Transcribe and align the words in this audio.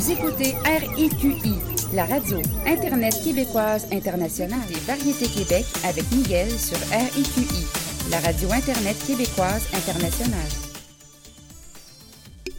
Vous 0.00 0.12
écoutez 0.12 0.54
RIQI, 0.64 1.56
la 1.92 2.06
radio 2.06 2.38
Internet 2.66 3.14
québécoise 3.22 3.86
internationale 3.92 4.66
des 4.66 4.80
variétés 4.86 5.28
Québec 5.28 5.66
avec 5.84 6.10
Miguel 6.10 6.48
sur 6.58 6.78
RIQI, 6.88 7.66
la 8.10 8.18
radio 8.20 8.50
Internet 8.50 8.96
québécoise 9.06 9.68
internationale. 9.74 10.48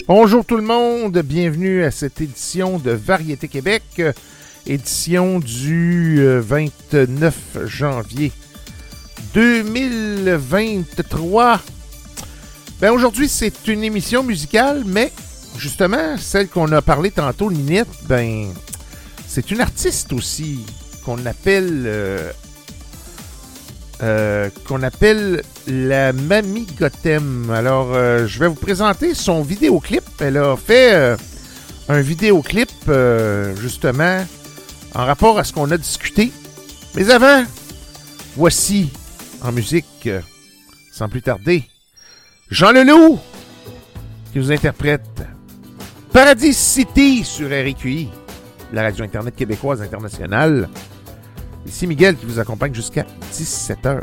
Bonjour 0.07 0.45
tout 0.45 0.55
le 0.55 0.61
monde, 0.61 1.17
bienvenue 1.17 1.83
à 1.83 1.89
cette 1.89 2.21
édition 2.21 2.77
de 2.77 2.91
Variété 2.91 3.47
Québec, 3.47 3.81
édition 4.67 5.39
du 5.39 6.23
29 6.23 7.35
euh, 7.55 7.65
janvier 7.65 8.31
2023. 9.33 11.59
Ben 12.79 12.91
aujourd'hui, 12.91 13.27
c'est 13.27 13.67
une 13.67 13.83
émission 13.83 14.21
musicale, 14.21 14.83
mais 14.85 15.11
justement, 15.57 16.17
celle 16.17 16.47
qu'on 16.47 16.71
a 16.71 16.81
parlé 16.81 17.11
tantôt, 17.11 17.51
Ninette, 17.51 17.87
ben, 18.07 18.47
c'est 19.27 19.51
une 19.51 19.61
artiste 19.61 20.11
aussi 20.13 20.59
qu'on 21.05 21.25
appelle 21.25 21.83
euh, 21.85 22.31
euh, 24.03 24.49
qu'on 24.65 24.83
appelle 24.83 25.41
la 25.67 26.11
Mamie 26.11 26.67
Gotham. 26.77 27.49
Alors, 27.49 27.93
euh, 27.93 28.27
je 28.27 28.39
vais 28.39 28.47
vous 28.47 28.55
présenter 28.55 29.13
son 29.13 29.41
vidéoclip. 29.41 30.03
Elle 30.19 30.37
a 30.37 30.57
fait 30.57 31.17
un 31.87 32.01
vidéoclip 32.01 32.69
justement 33.61 34.25
en 34.93 35.05
rapport 35.05 35.39
à 35.39 35.43
ce 35.43 35.53
qu'on 35.53 35.71
a 35.71 35.77
discuté. 35.77 36.31
Mais 36.95 37.09
avant, 37.09 37.45
voici 38.35 38.89
en 39.41 39.51
musique, 39.51 40.09
sans 40.91 41.07
plus 41.07 41.21
tarder, 41.21 41.63
Jean 42.49 42.71
Leloup 42.71 43.17
qui 44.33 44.39
vous 44.39 44.51
interprète 44.51 45.23
Paradis 46.13 46.53
City 46.53 47.23
sur 47.23 47.47
RQI, 47.47 48.09
la 48.73 48.83
radio 48.83 49.05
Internet 49.05 49.33
québécoise 49.33 49.81
internationale. 49.81 50.67
Ici 51.65 51.87
Miguel 51.87 52.17
qui 52.17 52.25
vous 52.25 52.37
accompagne 52.37 52.73
jusqu'à 52.73 53.05
17h. 53.31 54.01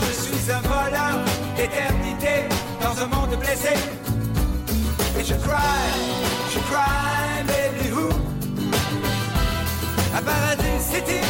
je 0.00 0.12
suis 0.12 0.50
un 0.50 0.60
voleur 0.60 1.24
d'éternité 1.56 2.48
dans 2.80 3.02
un 3.02 3.06
monde 3.06 3.38
blessé. 3.38 3.74
Et 5.18 5.24
je 5.24 5.34
cry, 5.34 5.56
je 6.52 6.58
cry, 6.70 7.44
baby 7.46 7.90
who? 7.92 8.08
À 10.16 10.20
Paradis 10.20 10.80
City, 10.80 11.20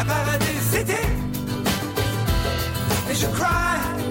à 0.00 0.04
Paradis 0.04 0.60
City. 0.70 1.02
Et 3.10 3.14
je 3.14 3.26
cry. 3.26 4.05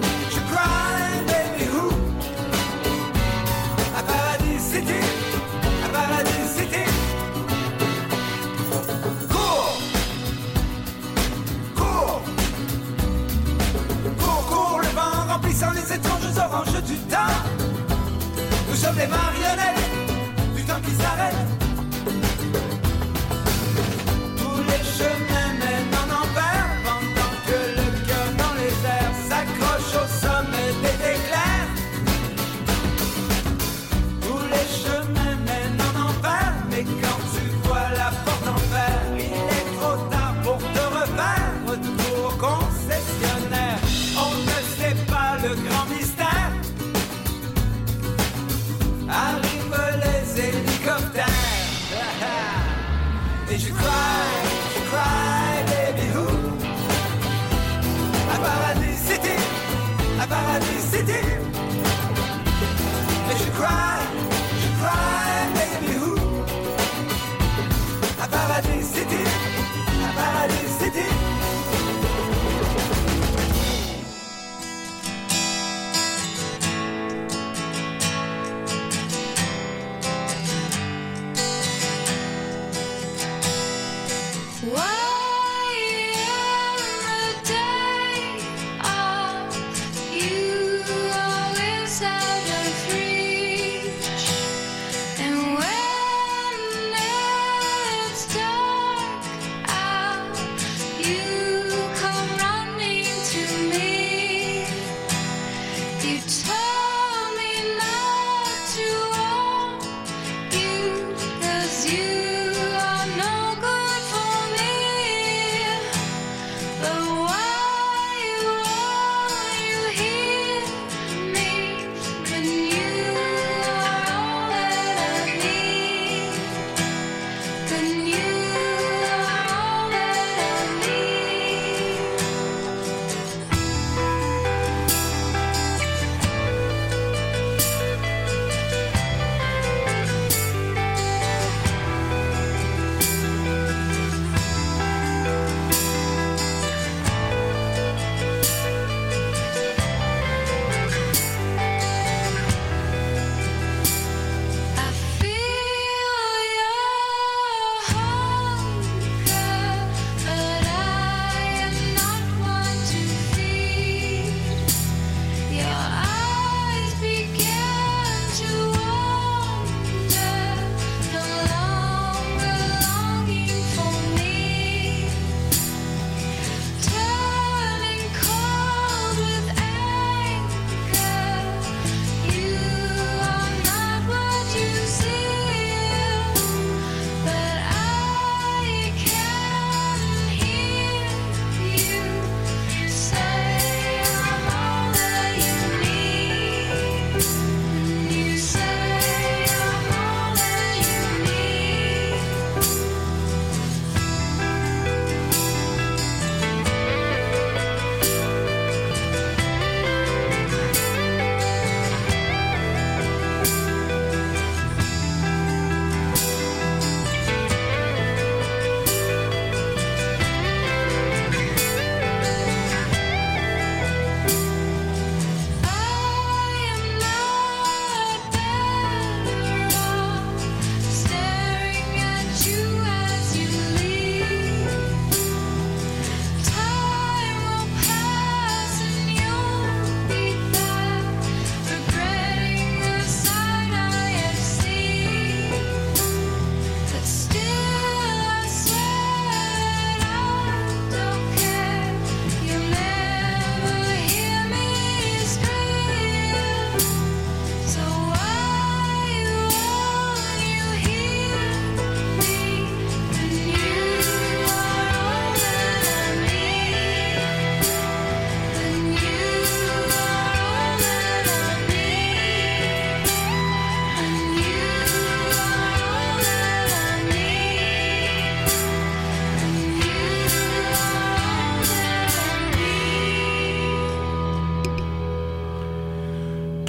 sans 15.56 15.70
les 15.70 15.92
étranges 15.94 16.36
oranges 16.36 16.82
du 16.82 16.96
temps. 17.08 17.34
Nous 18.68 18.76
sommes 18.76 18.98
les 18.98 19.06
marionnettes 19.06 20.54
du 20.54 20.62
temps 20.64 20.80
qui 20.84 20.92
s'arrête. 21.02 21.55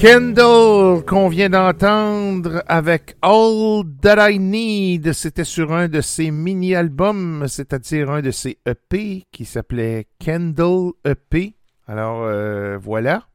Kendall 0.10 1.04
qu'on 1.04 1.28
vient 1.28 1.50
d'entendre 1.50 2.64
avec 2.68 3.18
All 3.22 3.84
That 4.02 4.32
I 4.32 4.40
Need, 4.40 5.12
c'était 5.12 5.44
sur 5.44 5.74
un 5.74 5.90
de 5.90 6.00
ses 6.00 6.32
mini-albums, 6.32 7.46
c'est-à-dire 7.50 8.10
un 8.10 8.22
de 8.22 8.32
ses 8.32 8.58
EP 8.66 9.26
qui 9.34 9.44
s'appelait 9.44 10.08
Kendall 10.18 10.94
EP. 11.04 11.56
Alors 11.88 12.24
euh, 12.24 12.78
voilà. 12.78 13.28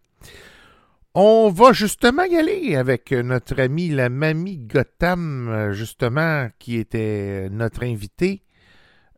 On 1.14 1.50
va 1.50 1.74
justement 1.74 2.24
y 2.24 2.36
aller 2.36 2.74
avec 2.74 3.12
notre 3.12 3.60
amie 3.60 3.90
la 3.90 4.08
Mamie 4.08 4.56
Gotham, 4.56 5.72
justement, 5.72 6.48
qui 6.58 6.78
était 6.78 7.50
notre 7.50 7.84
invitée 7.84 8.44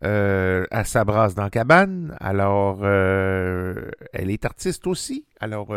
euh, 0.03 0.67
à 0.73 0.83
sa 0.83 1.05
brasse 1.05 1.37
dans 1.37 1.51
cabane. 1.51 2.17
Alors, 2.19 2.81
euh, 2.83 3.93
elle 4.13 4.31
est 4.33 4.45
artiste 4.45 4.89
aussi. 4.89 5.25
Alors, 5.39 5.73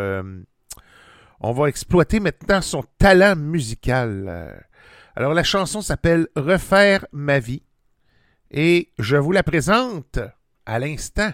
on 1.39 1.51
va 1.51 1.67
exploiter 1.67 2.19
maintenant 2.19 2.61
son 2.61 2.83
talent 2.97 3.35
musical. 3.35 4.65
Alors 5.15 5.33
la 5.33 5.43
chanson 5.43 5.81
s'appelle 5.81 6.27
Refaire 6.35 7.05
ma 7.11 7.39
vie 7.39 7.63
et 8.51 8.91
je 8.99 9.17
vous 9.17 9.31
la 9.31 9.43
présente 9.43 10.19
à 10.65 10.79
l'instant. 10.79 11.31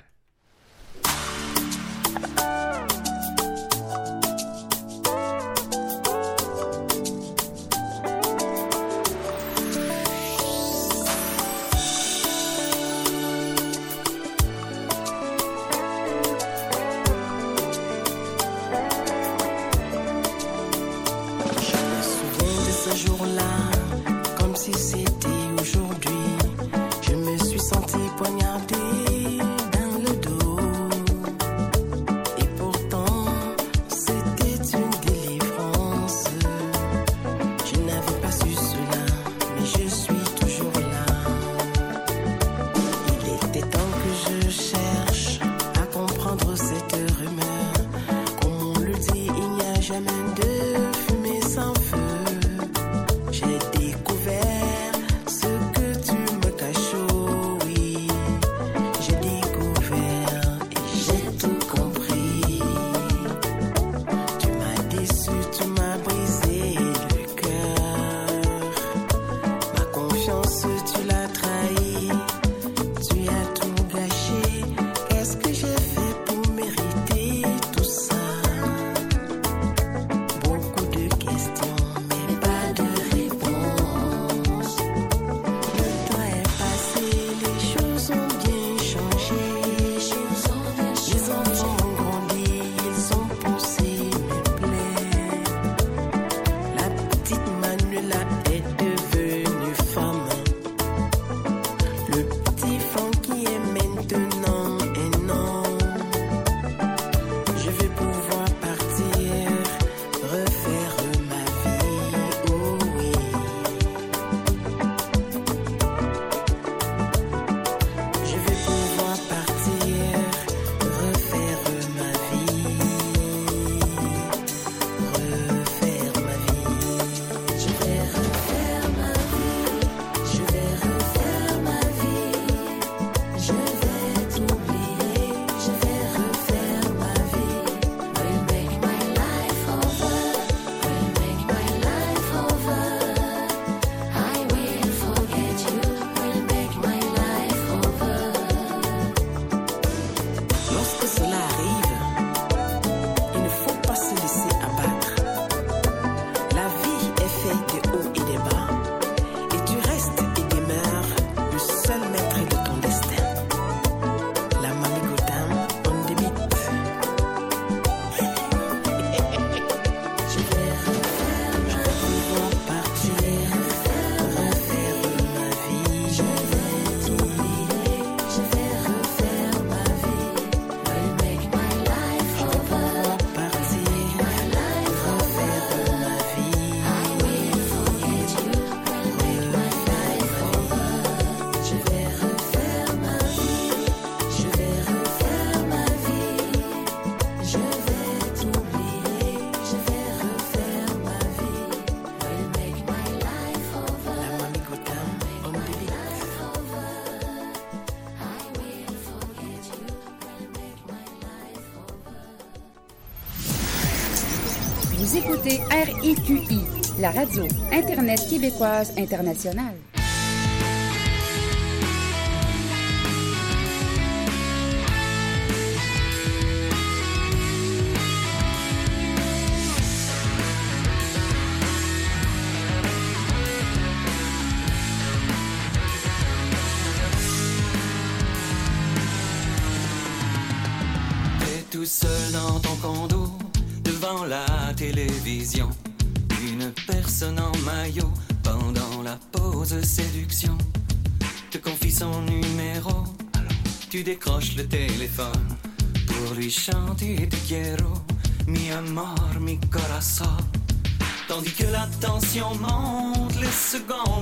RIQI, 216.26 216.60
la 217.02 217.12
radio 217.12 217.44
Internet 217.74 218.20
québécoise 218.30 218.94
internationale. 218.98 219.83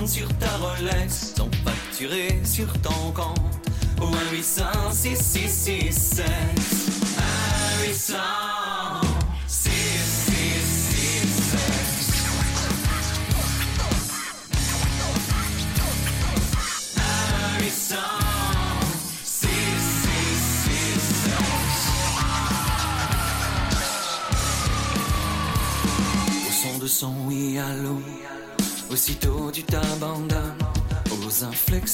Sur 0.08 0.28
ta 0.40 0.50
Rolex 0.58 1.34
sont 1.36 1.50
facturées 1.64 2.40
sur 2.44 2.68
ton 2.82 3.12
compte. 3.14 3.38
Au 4.02 4.08
1 4.08 4.32
800 4.32 4.64
666 4.92 6.22
1 6.58 6.61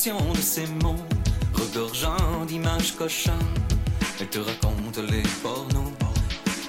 de 0.07 0.41
ses 0.41 0.67
mots, 0.83 0.95
regorgeant 1.53 2.45
d'images 2.47 2.95
cochonnes. 2.95 3.33
Elle 4.21 4.29
te 4.29 4.39
raconte 4.39 4.99
les 4.99 5.23
pornos 5.43 5.91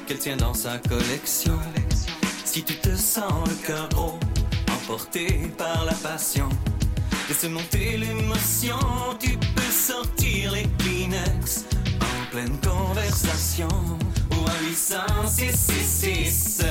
qu'elle 0.07 0.19
tient 0.19 0.37
dans 0.37 0.55
sa 0.55 0.79
collection. 0.79 1.57
Si 2.45 2.65
tu 2.65 2.75
te 2.75 2.97
sens 2.97 3.49
le 3.49 3.55
cœur 3.67 3.89
gros, 3.91 4.19
emporté 4.73 5.53
par 5.57 5.85
la 5.85 5.93
passion, 5.93 6.49
laisse 7.29 7.45
monter 7.45 7.99
l'émotion, 7.99 8.77
tu 9.21 9.39
peux 9.55 9.73
sortir 9.73 10.53
les 10.53 10.67
Kleenex 10.79 11.65
en 12.01 12.31
pleine 12.33 12.59
conversation. 12.59 13.69
Ou 14.33 14.49
à 14.49 14.69
800 14.69 14.97
666 15.29 16.63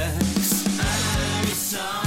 song. 1.55 2.06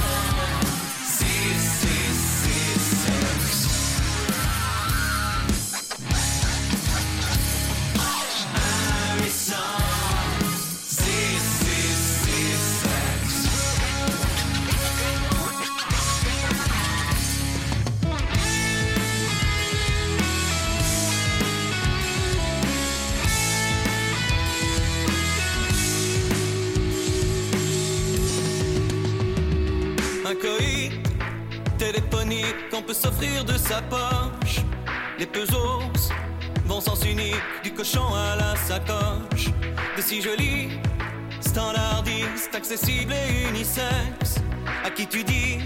s'offrir 32.93 33.45
de 33.45 33.57
sa 33.57 33.81
poche. 33.81 34.57
Les 35.17 35.25
pesos 35.25 36.11
vont 36.65 36.81
sens 36.81 37.03
unique, 37.05 37.35
du 37.63 37.71
cochon 37.73 38.13
à 38.13 38.35
la 38.35 38.55
sacoche. 38.55 39.47
De 39.95 40.01
si 40.01 40.21
joli, 40.21 40.79
standardiste, 41.39 42.53
accessible 42.53 43.13
et 43.13 43.49
unisexe. 43.49 44.41
À 44.83 44.89
qui 44.89 45.07
tu 45.07 45.23
dis, 45.23 45.59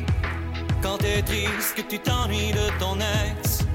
quand 0.81 0.97
t'es 0.97 1.21
triste, 1.21 1.75
que 1.75 1.81
tu 1.81 1.99
t'ennuies 1.99 2.51
de 2.51 2.79
ton 2.79 2.97
ex. 2.99 3.65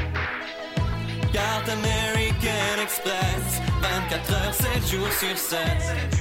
Carte 1.33 1.69
American 1.69 2.83
Express, 2.83 3.63
24 3.81 4.33
heures, 4.33 4.55
7 4.55 4.91
jours 4.91 5.13
sur 5.13 5.39
7. 5.39 6.20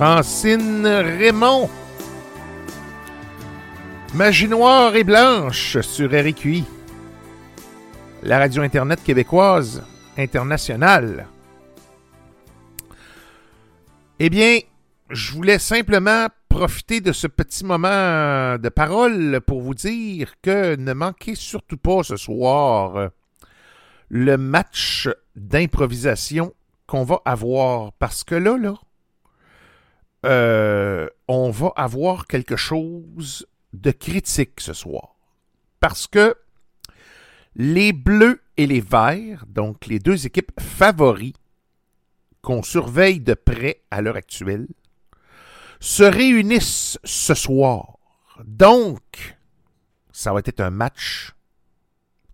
Francine 0.00 0.86
Raymond. 0.86 1.68
Magie 4.14 4.48
noire 4.48 4.96
et 4.96 5.04
blanche 5.04 5.78
sur 5.82 6.08
RQI. 6.08 6.64
La 8.22 8.38
radio 8.38 8.62
Internet 8.62 9.02
québécoise 9.04 9.84
internationale. 10.16 11.26
Eh 14.18 14.30
bien, 14.30 14.60
je 15.10 15.32
voulais 15.34 15.58
simplement 15.58 16.28
profiter 16.48 17.02
de 17.02 17.12
ce 17.12 17.26
petit 17.26 17.66
moment 17.66 18.56
de 18.56 18.70
parole 18.70 19.42
pour 19.46 19.60
vous 19.60 19.74
dire 19.74 20.32
que 20.40 20.76
ne 20.76 20.94
manquez 20.94 21.34
surtout 21.34 21.76
pas 21.76 22.04
ce 22.04 22.16
soir 22.16 23.10
le 24.08 24.38
match 24.38 25.10
d'improvisation 25.36 26.54
qu'on 26.86 27.04
va 27.04 27.20
avoir. 27.26 27.92
Parce 27.98 28.24
que 28.24 28.34
là, 28.34 28.56
là, 28.56 28.76
euh, 30.24 31.08
on 31.28 31.50
va 31.50 31.72
avoir 31.76 32.26
quelque 32.26 32.56
chose 32.56 33.46
de 33.72 33.90
critique 33.90 34.60
ce 34.60 34.72
soir. 34.72 35.16
Parce 35.80 36.06
que 36.06 36.36
les 37.56 37.92
Bleus 37.92 38.42
et 38.56 38.66
les 38.66 38.80
Verts, 38.80 39.44
donc 39.46 39.86
les 39.86 39.98
deux 39.98 40.26
équipes 40.26 40.52
favoris 40.60 41.32
qu'on 42.42 42.62
surveille 42.62 43.20
de 43.20 43.34
près 43.34 43.82
à 43.90 44.02
l'heure 44.02 44.16
actuelle, 44.16 44.68
se 45.78 46.02
réunissent 46.02 46.98
ce 47.04 47.34
soir. 47.34 47.98
Donc, 48.44 49.38
ça 50.12 50.32
va 50.32 50.40
être 50.44 50.60
un 50.60 50.70
match 50.70 51.32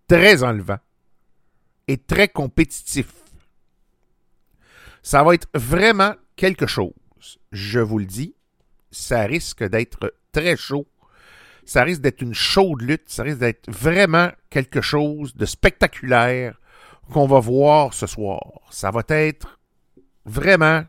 très 0.09 0.43
enlevant 0.43 0.79
et 1.89 1.99
très 1.99 2.29
compétitif. 2.29 3.13
Ça 5.03 5.23
va 5.23 5.35
être 5.35 5.49
vraiment 5.55 6.15
quelque 6.35 6.67
chose 6.67 6.93
je 7.53 7.81
vous 7.81 7.99
le 7.99 8.07
dis, 8.07 8.35
ça 8.91 9.23
risque 9.23 9.65
d'être 9.65 10.15
très 10.33 10.57
chaud. 10.57 10.87
Ça 11.65 11.83
risque 11.83 12.01
d'être 12.01 12.23
une 12.23 12.35
chaude 12.35 12.83
lutte. 12.83 13.09
Ça 13.09 13.23
risque 13.23 13.39
d'être 13.39 13.71
vraiment 13.71 14.31
quelque 14.51 14.81
chose 14.81 15.35
de 15.35 15.45
spectaculaire 15.45 16.59
qu'on 17.13 17.27
va 17.27 17.41
voir 17.41 17.95
ce 17.95 18.07
soir. 18.07 18.41
Ça 18.71 18.91
va 18.91 19.03
être 19.09 19.59
vraiment. 20.25 20.85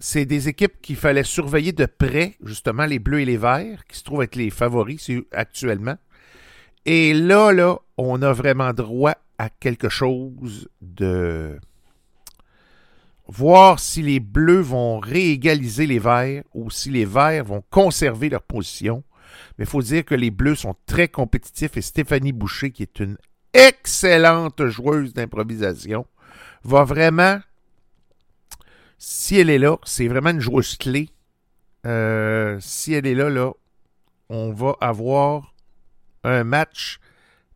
C'est 0.00 0.26
des 0.26 0.48
équipes 0.48 0.80
qu'il 0.82 0.96
fallait 0.96 1.24
surveiller 1.24 1.72
de 1.72 1.86
près, 1.86 2.36
justement, 2.44 2.84
les 2.84 2.98
Bleus 2.98 3.20
et 3.20 3.24
les 3.24 3.36
Verts, 3.36 3.86
qui 3.86 3.96
se 3.96 4.04
trouvent 4.04 4.22
être 4.22 4.36
les 4.36 4.50
favoris 4.50 5.10
actuellement. 5.32 5.96
Et 6.84 7.14
là, 7.14 7.52
là, 7.52 7.78
on 7.96 8.20
a 8.20 8.32
vraiment 8.32 8.72
droit 8.72 9.14
à 9.38 9.48
quelque 9.48 9.88
chose 9.88 10.68
de 10.82 11.58
voir 13.26 13.80
si 13.80 14.02
les 14.02 14.20
Bleus 14.20 14.60
vont 14.60 14.98
réégaliser 14.98 15.86
les 15.86 15.98
Verts 15.98 16.44
ou 16.52 16.70
si 16.70 16.90
les 16.90 17.04
Verts 17.04 17.44
vont 17.44 17.62
conserver 17.70 18.28
leur 18.28 18.42
position. 18.42 19.02
Mais 19.58 19.64
il 19.64 19.70
faut 19.70 19.82
dire 19.82 20.04
que 20.04 20.14
les 20.14 20.30
Bleus 20.30 20.56
sont 20.56 20.76
très 20.86 21.08
compétitifs 21.08 21.76
et 21.76 21.82
Stéphanie 21.82 22.32
Boucher, 22.32 22.70
qui 22.70 22.82
est 22.82 23.00
une 23.00 23.16
excellente 23.52 24.66
joueuse 24.66 25.14
d'improvisation, 25.14 26.06
va 26.64 26.84
vraiment, 26.84 27.40
si 28.98 29.38
elle 29.38 29.50
est 29.50 29.58
là, 29.58 29.78
c'est 29.84 30.08
vraiment 30.08 30.30
une 30.30 30.40
joueuse 30.40 30.76
clé. 30.76 31.10
Euh, 31.86 32.58
si 32.60 32.94
elle 32.94 33.06
est 33.06 33.14
là, 33.14 33.28
là, 33.28 33.52
on 34.28 34.52
va 34.52 34.76
avoir 34.80 35.54
un 36.24 36.44
match 36.44 36.98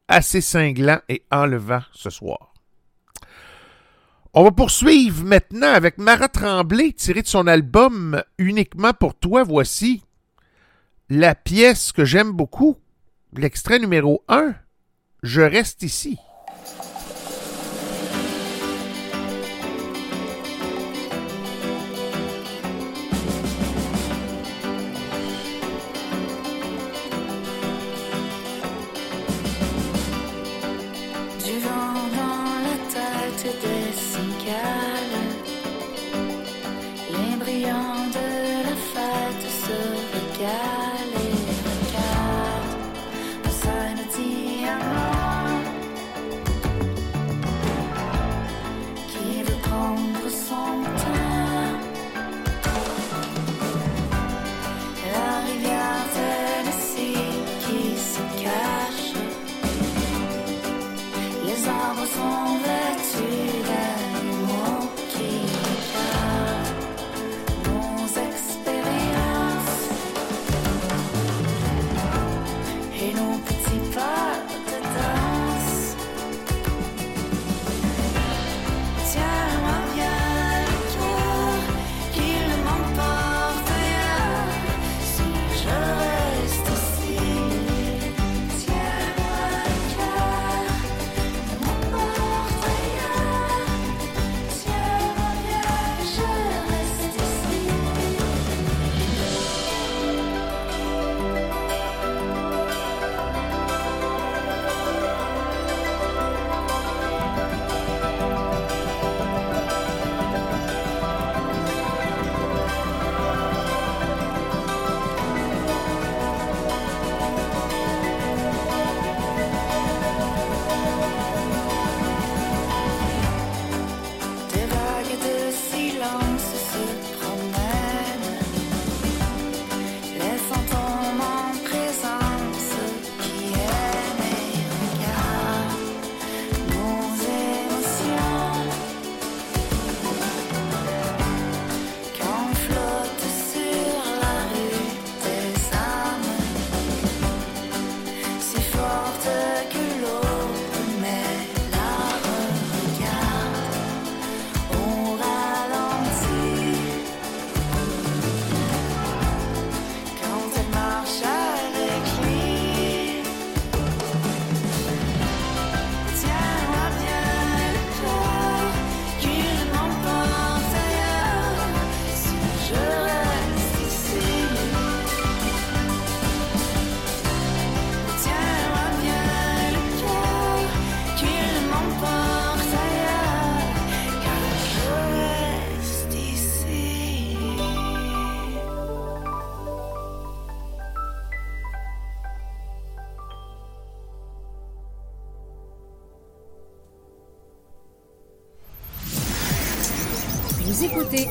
assez 0.06 0.40
cinglant 0.40 1.00
et 1.08 1.24
enlevant 1.30 1.82
ce 1.92 2.10
soir. 2.10 2.54
On 4.40 4.44
va 4.44 4.52
poursuivre 4.52 5.24
maintenant 5.24 5.72
avec 5.72 5.98
Mara 5.98 6.28
Tremblay, 6.28 6.92
tirée 6.92 7.22
de 7.22 7.26
son 7.26 7.48
album 7.48 8.22
Uniquement 8.38 8.92
pour 8.92 9.16
toi. 9.16 9.42
Voici 9.42 10.04
la 11.10 11.34
pièce 11.34 11.90
que 11.90 12.04
j'aime 12.04 12.30
beaucoup, 12.30 12.76
l'extrait 13.36 13.80
numéro 13.80 14.22
1, 14.28 14.54
Je 15.24 15.40
reste 15.40 15.82
ici. 15.82 16.20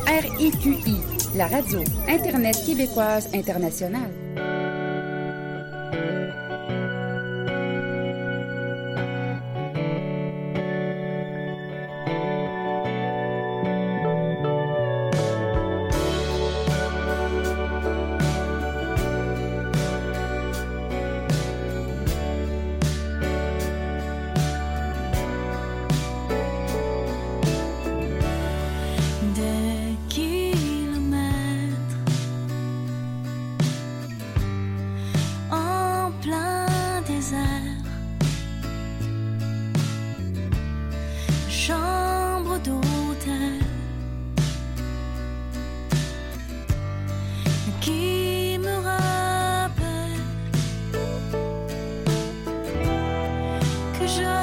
RIQI, 0.07 1.01
la 1.35 1.47
radio 1.47 1.81
Internet 2.07 2.63
québécoise 2.65 3.27
internationale. 3.33 4.16
着 54.07 54.36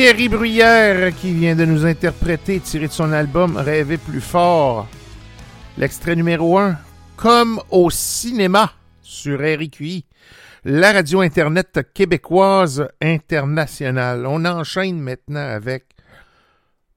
Thierry 0.00 0.30
Bruyère 0.30 1.14
qui 1.14 1.34
vient 1.34 1.54
de 1.54 1.66
nous 1.66 1.84
interpréter, 1.84 2.58
tiré 2.60 2.86
de 2.86 2.92
son 2.92 3.12
album 3.12 3.58
Rêver 3.58 3.98
plus 3.98 4.22
fort. 4.22 4.88
L'extrait 5.76 6.16
numéro 6.16 6.56
1, 6.56 6.78
Comme 7.16 7.60
au 7.68 7.90
cinéma 7.90 8.72
sur 9.02 9.38
RIQI, 9.38 10.06
la 10.64 10.92
radio 10.92 11.20
Internet 11.20 11.80
québécoise 11.92 12.88
internationale. 13.02 14.24
On 14.26 14.46
enchaîne 14.46 15.00
maintenant 15.00 15.46
avec 15.46 15.84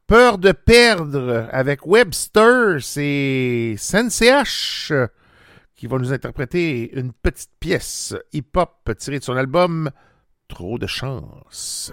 Peur 0.07 0.37
de 0.37 0.53
perdre 0.53 1.49
avec 1.51 1.85
Webster, 1.85 2.77
c'est 2.79 3.75
CNCH 3.77 4.93
qui 5.75 5.87
va 5.87 5.97
nous 5.97 6.13
interpréter 6.13 6.97
une 6.97 7.11
petite 7.11 7.51
pièce 7.59 8.15
hip-hop 8.31 8.89
tirée 8.97 9.19
de 9.19 9.25
son 9.25 9.35
album 9.35 9.91
Trop 10.47 10.77
de 10.77 10.87
chance. 10.87 11.91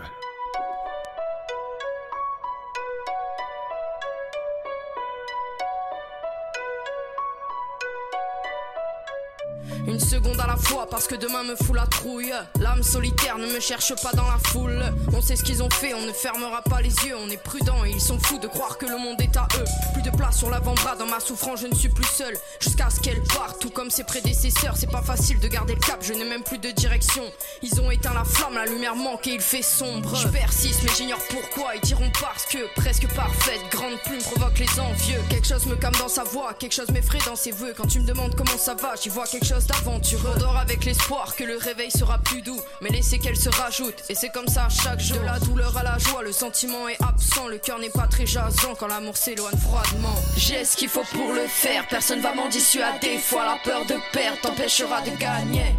Une 9.87 10.01
seconde 10.01 10.39
à 10.41 10.47
la 10.47 10.57
fois 10.57 10.89
parce 10.91 11.07
que 11.07 11.15
demain 11.15 11.43
me 11.43 11.57
fout 11.57 11.75
la 11.75 11.87
trouille. 11.87 12.33
L'âme 12.61 12.83
solitaire 12.83 13.39
ne 13.39 13.47
me 13.47 13.61
cherche 13.61 13.95
pas 14.03 14.13
dans 14.13 14.27
la 14.27 14.39
foule. 14.49 14.83
On 15.15 15.21
sait 15.21 15.37
ce 15.37 15.43
qu'ils 15.43 15.63
ont 15.63 15.71
fait, 15.71 15.95
on 15.95 16.07
ne 16.07 16.13
fermera 16.13 16.63
pas 16.63 16.81
les 16.81 16.95
yeux. 17.07 17.17
On 17.19 17.29
est 17.31 17.43
prudent 17.43 17.85
ils 17.85 18.01
sont 18.01 18.19
fous 18.19 18.39
de 18.39 18.47
croire 18.47 18.79
que 18.79 18.87
le 18.87 18.99
monde 18.99 19.21
est 19.21 19.37
à 19.37 19.47
eux. 19.59 19.65
Plus 19.95 20.03
de 20.03 20.11
place 20.11 20.39
sur 20.39 20.51
l'avant-bras, 20.51 20.97
dans 20.97 21.07
ma 21.07 21.21
souffrance 21.21 21.61
je 21.61 21.67
ne 21.67 21.75
suis 21.75 21.89
plus 21.89 22.05
seul. 22.05 22.35
Jusqu'à 22.61 22.91
ce 22.91 23.01
qu'elle 23.01 23.23
parte, 23.23 23.61
tout 23.61 23.71
comme 23.71 23.91
ses 23.91 24.05
prédécesseurs. 24.05 24.75
C'est 24.77 24.91
pas 24.91 25.03
facile 25.03 25.41
de 25.41 25.49
garder 25.49 25.75
le 25.75 25.81
cap, 25.81 25.99
je 26.03 26.13
n'ai 26.13 26.25
même 26.25 26.43
plus 26.43 26.59
de 26.59 26.71
direction. 26.71 27.23
Ils 27.63 27.81
ont 27.81 27.91
éteint 27.91 28.15
la 28.15 28.25
flamme, 28.25 28.55
la 28.55 28.67
lumière 28.67 28.97
manque 28.97 29.27
et 29.27 29.35
il 29.35 29.41
fait 29.41 29.63
sombre. 29.63 30.15
Je 30.15 30.29
persiste 30.29 30.83
mais 30.83 30.91
j'ignore 30.97 31.21
pourquoi. 31.31 31.75
Ils 31.77 31.81
diront 31.83 32.11
parce 32.21 32.45
que 32.47 32.59
presque 32.77 33.07
parfaite, 33.15 33.61
grande 33.71 33.99
plume 34.05 34.23
provoque 34.23 34.59
les 34.59 34.81
envieux. 34.81 35.21
Quelque 35.29 35.47
chose 35.47 35.67
me 35.67 35.77
calme 35.77 35.97
dans 35.99 36.09
sa 36.09 36.25
voix, 36.25 36.55
quelque 36.55 36.75
chose 36.75 36.91
m'effraie 36.91 37.19
dans 37.27 37.37
ses 37.37 37.51
voeux. 37.51 37.75
Quand 37.77 37.87
tu 37.87 38.01
me 38.01 38.07
demandes 38.07 38.35
comment 38.37 38.59
ça 38.59 38.75
va, 38.75 38.95
j'y 39.01 39.09
vois 39.09 39.27
quelque 39.27 39.47
chose 39.47 39.67
d'aventureux. 39.71 40.35
Dors 40.39 40.57
avec 40.57 40.85
l'espoir 40.85 41.35
que 41.37 41.45
le 41.45 41.57
réveil 41.57 41.91
sera 41.91 42.19
plus 42.19 42.43
doux, 42.43 42.61
mais 42.81 42.91
laissez 42.91 43.19
qu'elle 43.19 43.37
se 43.37 43.49
rajoute. 43.49 44.03
Et 44.09 44.15
c'est 44.15 44.31
comme 44.31 44.49
ça 44.49 44.69
chaque 44.69 45.01
jour. 45.01 45.19
De 45.19 45.25
la 45.25 45.39
douleur 45.39 45.77
à 45.77 45.83
la 45.83 45.99
joie, 45.99 46.23
le 46.23 46.33
sentiment 46.33 46.89
est 46.89 47.01
absent, 47.03 47.49
le 47.49 47.59
cœur 47.59 47.79
n'est 47.79 47.91
pas 47.91 48.07
très 48.07 48.27
jasant 48.27 48.75
quand 48.79 48.87
l'amour 48.87 49.17
s'éloigne 49.17 49.57
froidement. 49.59 50.15
J'ai 50.37 50.65
ce 50.65 50.77
qu'il 50.77 50.89
faut 50.89 51.05
pour 51.13 51.33
le 51.33 51.47
faire, 51.47 51.87
personne 51.89 52.21
va 52.21 52.35
m'en 52.35 52.49
dissuader. 52.49 53.19
Fois 53.19 53.45
la 53.45 53.59
peur 53.65 53.85
de 53.87 53.97
perdre 54.13 54.41
t'empêchera 54.41 55.01
de 55.03 55.11
gagner. 55.17 55.75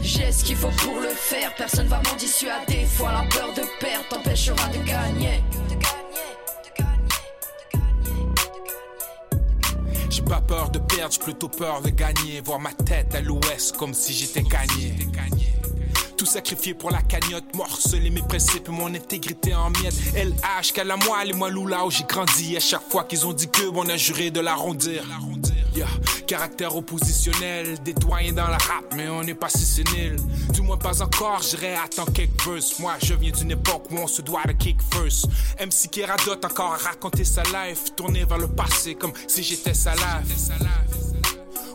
J'ai 0.00 0.30
ce 0.32 0.44
qu'il 0.44 0.56
faut 0.56 0.70
pour 0.78 1.00
le 1.00 1.08
faire, 1.08 1.54
personne 1.56 1.88
va 1.88 2.00
m'en 2.08 2.16
dissuader. 2.16 2.86
Fois 2.96 3.12
la 3.12 3.24
peur 3.28 3.52
de 3.54 3.62
perdre 3.80 4.08
t'empêchera 4.08 4.68
de 4.68 4.78
gagner. 4.86 5.42
Pas 10.26 10.40
peur 10.40 10.70
de 10.70 10.78
perdre, 10.78 11.12
j'ai 11.12 11.20
plutôt 11.20 11.48
peur 11.48 11.80
de 11.82 11.90
gagner. 11.90 12.40
Voir 12.44 12.60
ma 12.60 12.72
tête 12.72 13.14
à 13.14 13.20
l'ouest 13.20 13.76
comme 13.76 13.94
si 13.94 14.12
j'étais 14.12 14.42
gagné. 14.42 14.94
Tout 16.16 16.26
sacrifié 16.26 16.74
pour 16.74 16.90
la 16.90 17.02
cagnotte, 17.02 17.54
morceler 17.54 18.10
mes 18.10 18.22
principes 18.22 18.68
et 18.68 18.72
mon 18.72 18.94
intégrité 18.94 19.54
en 19.54 19.70
miettes. 19.70 19.94
LH, 20.14 20.72
qu'à 20.72 20.84
la 20.84 20.96
moelle 20.96 21.30
et 21.30 21.32
moi 21.34 21.50
Lula 21.50 21.84
où 21.84 21.90
j'ai 21.90 22.04
grandi. 22.04 22.56
À 22.56 22.60
chaque 22.60 22.88
fois 22.90 23.04
qu'ils 23.04 23.26
ont 23.26 23.32
dit 23.32 23.48
que, 23.48 23.62
on 23.74 23.88
a 23.88 23.96
juré 23.96 24.30
de 24.30 24.40
l'arrondir. 24.40 25.04
Yeah. 25.74 25.86
Caractère 26.26 26.74
oppositionnel, 26.74 27.78
des 27.82 27.92
doyens 27.92 28.32
dans 28.32 28.48
la 28.48 28.56
rap, 28.56 28.94
mais 28.96 29.08
on 29.08 29.22
n'est 29.22 29.34
pas 29.34 29.50
si 29.50 29.66
sénile. 29.66 30.16
Du 30.54 30.62
moins 30.62 30.78
pas 30.78 31.02
encore, 31.02 31.42
j'irai 31.42 31.74
attendre 31.74 32.12
quelques 32.12 32.46
verses. 32.46 32.78
Moi, 32.78 32.94
je 33.02 33.12
viens 33.12 33.30
d'une 33.30 33.50
époque 33.50 33.84
où 33.90 33.98
on 33.98 34.06
se 34.06 34.22
doit 34.22 34.42
de 34.46 34.52
kick 34.52 34.78
first. 34.92 35.26
MC 35.60 35.90
qui 35.90 36.02
encore 36.02 36.78
raconter 36.78 37.24
sa 37.24 37.42
life, 37.42 37.94
tourner 37.94 38.24
vers 38.24 38.38
le 38.38 38.48
passé 38.48 38.94
comme 38.94 39.12
si 39.28 39.42
j'étais 39.42 39.74
sa 39.74 39.94
life. 39.94 40.50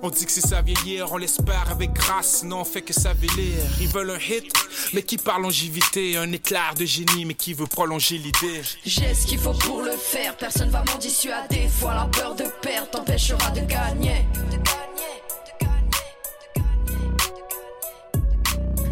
On 0.04 0.10
dit 0.10 0.26
que 0.26 0.32
c'est 0.32 0.42
ça 0.42 0.64
vieillir, 0.64 1.12
on 1.12 1.18
l'espère 1.18 1.70
avec 1.70 1.94
grâce, 1.94 2.40
sinon 2.40 2.62
on 2.62 2.64
fait 2.64 2.82
que 2.82 2.92
ça 2.92 3.14
vélir. 3.14 3.64
Ils 3.80 3.88
veulent 3.88 4.10
un 4.10 4.18
hit, 4.18 4.52
mais 4.94 5.04
qui 5.04 5.18
par 5.18 5.40
longévité, 5.40 6.18
un 6.18 6.32
éclair 6.32 6.74
de 6.76 6.86
génie, 6.86 7.24
mais 7.24 7.36
qui 7.36 7.54
veut 7.54 7.68
prolonger 7.68 8.18
l'idée. 8.18 8.64
J'ai 8.84 9.14
ce 9.14 9.28
qu'il 9.28 9.38
faut 9.38 9.54
pour 9.54 9.84
le 9.84 9.92
faire, 9.92 10.36
personne 10.38 10.72
va 10.72 10.84
m'en 10.84 10.98
dissuader. 10.98 11.68
Fois 11.70 11.94
la 11.94 12.06
peur 12.06 12.34
de 12.34 12.46
perdre 12.64 12.90
t'empêchera 12.90 13.52
de 13.52 13.62
gagner. 13.62 14.26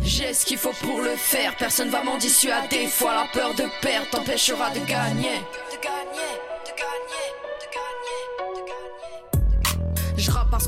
J'ai 0.04 0.34
ce 0.34 0.46
qu'il 0.46 0.58
faut 0.58 0.74
pour 0.80 1.02
le 1.02 1.16
faire, 1.16 1.56
personne 1.58 1.90
va 1.90 2.04
m'en 2.04 2.20
dissuader. 2.20 2.86
Fois 2.88 3.16
la 3.16 3.28
peur 3.34 3.56
de 3.56 3.64
perdre 3.82 4.08
t'empêchera 4.12 4.70
de 4.70 4.80
gagner. 4.86 5.42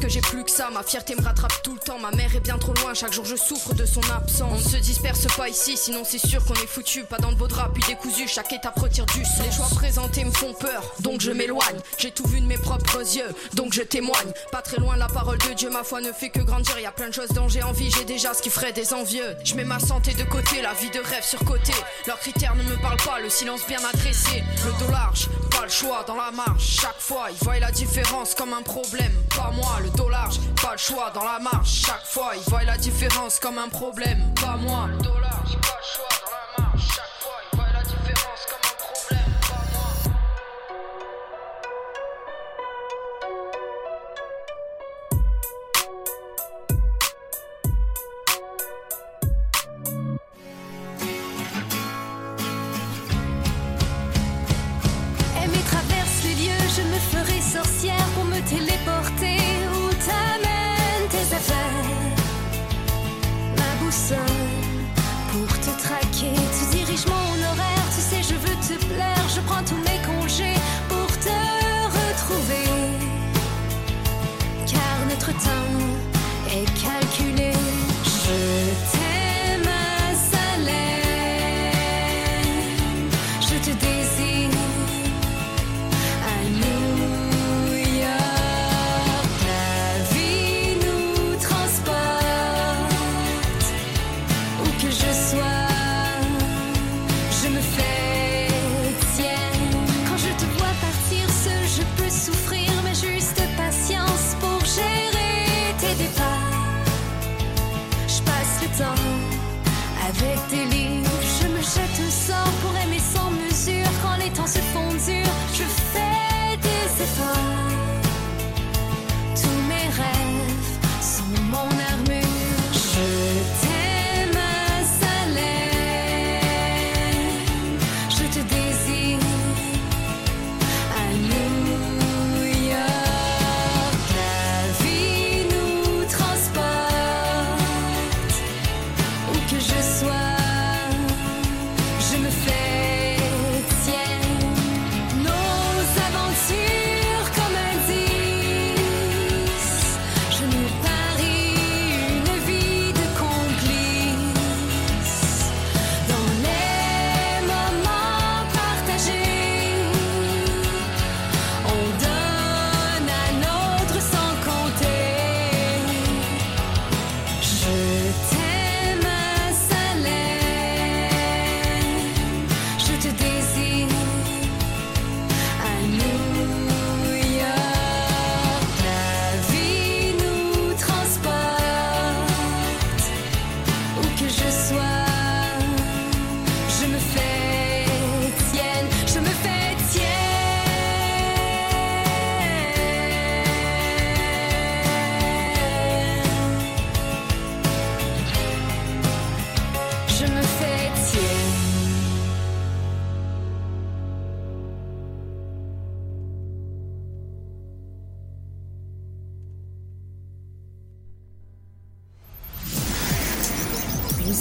Que 0.02 0.10
j'ai 0.10 0.22
plus 0.22 0.44
que 0.44 0.52
ça, 0.52 0.70
ma 0.72 0.84
fierté 0.84 1.16
me 1.16 1.22
rattrape 1.22 1.62
tout 1.64 1.76
le 1.76 1.80
temps. 1.80 2.00
Ma 2.00 2.12
mère 2.12 2.36
est 2.36 2.40
bien 2.40 2.58
trop 2.58 2.74
loin, 2.74 2.94
chaque 2.94 3.14
jour 3.14 3.24
je 3.24 3.36
souffre 3.36 3.74
de 3.74 3.86
son 3.86 4.02
absence. 4.12 4.52
On 4.52 4.58
ne 4.58 4.70
se 4.70 4.78
disperse 4.78 5.28
pas 5.38 5.48
ici, 5.48 5.78
sinon 5.78 6.02
c'est 6.04 6.18
sûr 6.18 6.44
qu'on 6.44 6.56
est 6.56 6.68
foutu. 6.68 7.04
Pas 7.04 7.20
dans 7.20 7.30
le 7.30 7.36
beau 7.36 7.48
drap, 7.48 7.70
puis 7.74 7.84
décousu, 7.88 8.28
chaque 8.28 8.52
étape 8.52 8.78
retire 8.80 9.06
du 9.06 9.24
sang. 9.24 9.44
Les 9.46 9.52
choix 9.52 9.68
présentés 9.76 10.24
me 10.24 10.32
font 10.32 10.54
peur, 10.54 10.84
donc 11.00 11.22
je 11.22 11.32
m'éloigne. 11.32 11.78
J'ai 11.98 12.12
tout 12.12 12.28
vu 12.28 12.42
de 12.42 12.48
mes 12.48 12.58
propres 12.58 13.00
yeux, 13.00 13.30
donc 13.54 13.74
je 13.74 13.84
témoigne. 13.84 14.32
Pas 14.52 14.64
très 14.64 14.78
loin, 14.78 14.96
la 14.98 15.08
parole 15.08 15.38
de 15.38 15.54
Dieu, 15.54 15.70
ma 15.70 15.84
foi 15.84 16.02
ne 16.02 16.12
fait 16.12 16.30
que 16.30 16.42
grandir. 16.42 16.80
Y 16.80 16.86
a 16.86 16.92
plein 16.92 17.10
de 17.10 17.14
choses 17.14 17.30
dont 17.30 17.48
j'ai 17.48 17.62
envie, 17.62 17.92
j'ai 17.92 18.06
déjà 18.06 18.34
ce 18.34 18.42
qui 18.42 18.50
ferait 18.50 18.74
des 18.74 18.94
envieux. 18.94 19.36
Je 19.44 19.54
mets 19.56 19.66
ma 19.66 19.80
santé 19.80 20.14
de 20.14 20.24
côté, 20.24 20.62
la 20.64 20.74
vie 20.74 20.90
de 20.90 21.00
rêve 21.00 21.24
sur 21.24 21.40
côté. 21.46 21.74
Leurs 22.08 22.20
critères 22.20 22.56
ne 22.56 22.64
me 22.64 22.82
parlent 22.82 23.04
pas, 23.06 23.20
le 23.20 23.30
silence 23.30 23.62
bien 23.68 23.80
adressé. 23.94 24.44
Le 24.66 24.84
dos 24.84 24.92
large, 24.92 25.28
pas 25.62 25.68
le 25.68 25.72
choix 25.72 26.04
dans 26.08 26.16
la 26.16 26.32
marche. 26.32 26.80
Chaque 26.82 27.00
fois, 27.00 27.28
ils 27.30 27.38
voient 27.44 27.60
la 27.60 27.72
différence 27.72 28.34
comme 28.34 28.52
un 28.52 28.64
problème. 28.64 29.14
Pas 29.30 29.52
moi, 29.52 29.78
le 29.84 29.90
dos 29.96 30.10
large, 30.10 30.40
pas 30.60 30.72
le 30.72 30.78
choix 30.80 31.12
dans 31.14 31.24
la 31.24 31.38
marche. 31.38 31.84
Chaque 31.86 32.06
fois, 32.06 32.32
ils 32.36 32.50
voient 32.50 32.64
la 32.64 32.78
différence 32.78 33.40
comme 33.40 33.60
un 33.60 33.70
problème. 33.70 34.34
Pas 34.42 34.58
moi, 34.58 34.88
le 34.90 34.98
dos 35.04 35.20
large, 35.20 35.56
pas 35.62 35.78
le 35.78 35.86
choix 35.94 36.21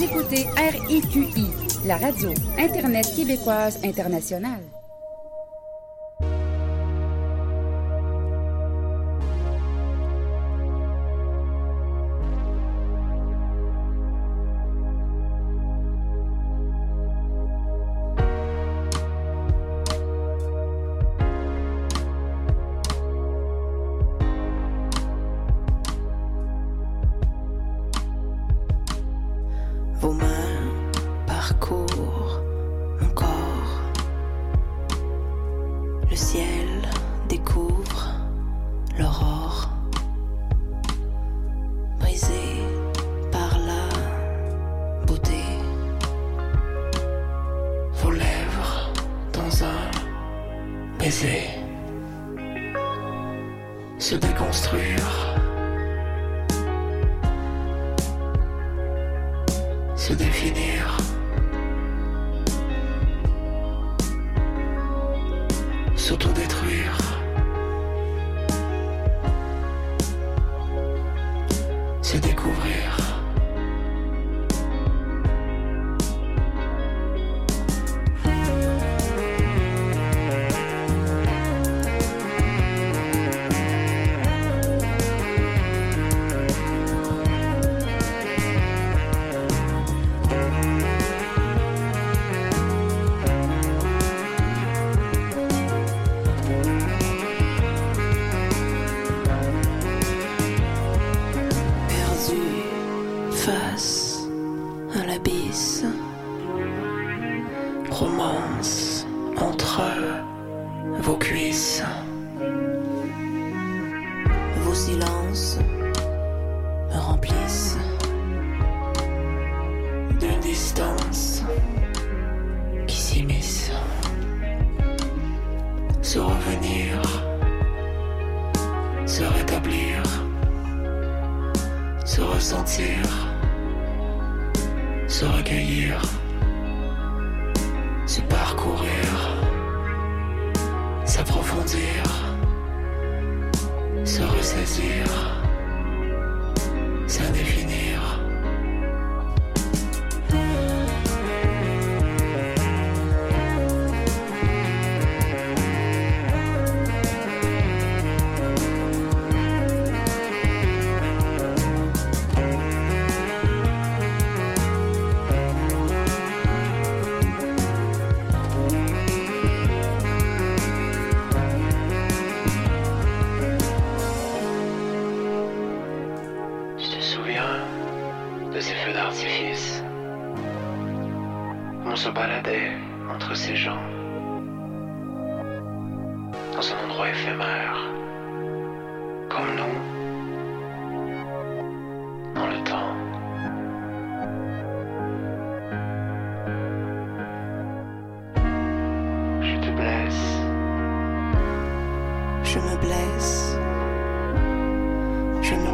Écoutez 0.02 0.46
RIQI, 0.56 1.46
la 1.84 1.98
radio 1.98 2.30
Internet 2.58 3.06
québécoise 3.14 3.78
internationale. 3.84 4.62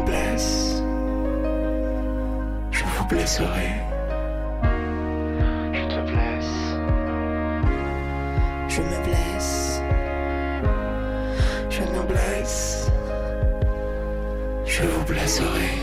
Blesse. 0.07 0.83
Je 2.71 2.83
vous 2.83 3.05
blesserai. 3.05 3.69
Je 5.73 5.83
te 5.93 6.01
blesse. 6.11 6.55
Je 8.67 8.81
me 8.81 8.97
blesse. 9.07 9.81
Je 11.69 11.81
me 11.81 12.01
blesse. 12.07 12.91
Je 14.65 14.83
vous 14.83 15.05
blesserai. 15.05 15.76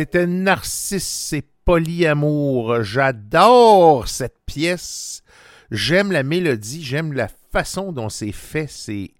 C'était 0.00 0.26
Narcisse 0.26 1.34
et 1.34 1.42
Polyamour. 1.66 2.82
J'adore 2.82 4.08
cette 4.08 4.38
pièce. 4.46 5.22
J'aime 5.70 6.10
la 6.10 6.22
mélodie, 6.22 6.82
j'aime 6.82 7.12
la 7.12 7.28
façon 7.52 7.92
dont 7.92 8.08
c'est 8.08 8.32
fait. 8.32 8.66
C'est, 8.66 9.10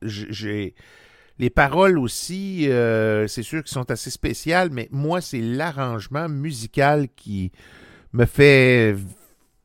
j'ai 0.00 0.74
les 1.38 1.50
paroles 1.50 1.98
aussi, 1.98 2.66
euh, 2.70 3.28
c'est 3.28 3.42
sûr 3.42 3.62
qu'ils 3.62 3.74
sont 3.74 3.90
assez 3.90 4.08
spéciales, 4.08 4.70
mais 4.70 4.88
moi 4.90 5.20
c'est 5.20 5.42
l'arrangement 5.42 6.30
musical 6.30 7.08
qui 7.14 7.52
me 8.14 8.24
fait 8.24 8.96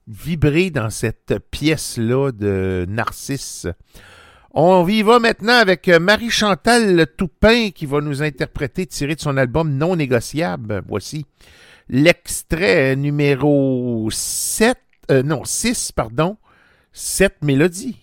vibrer 0.05 0.69
dans 0.69 0.89
cette 0.89 1.39
pièce-là 1.49 2.33
de 2.33 2.85
Narcisse. 2.89 3.67
On 4.59 4.87
y 4.87 5.03
va 5.03 5.19
maintenant 5.19 5.53
avec 5.53 5.87
Marie-Chantal 5.87 7.05
Toupin 7.15 7.69
qui 7.69 7.85
va 7.85 8.01
nous 8.01 8.23
interpréter 8.23 8.87
tiré 8.87 9.13
de 9.13 9.19
son 9.19 9.37
album 9.37 9.77
Non 9.77 9.95
négociable. 9.95 10.81
Voici 10.87 11.27
l'extrait 11.89 12.95
numéro 12.95 14.09
7, 14.09 14.75
euh, 15.11 15.21
non 15.21 15.43
6, 15.45 15.91
pardon, 15.91 16.37
7 16.91 17.35
mélodies. 17.43 17.97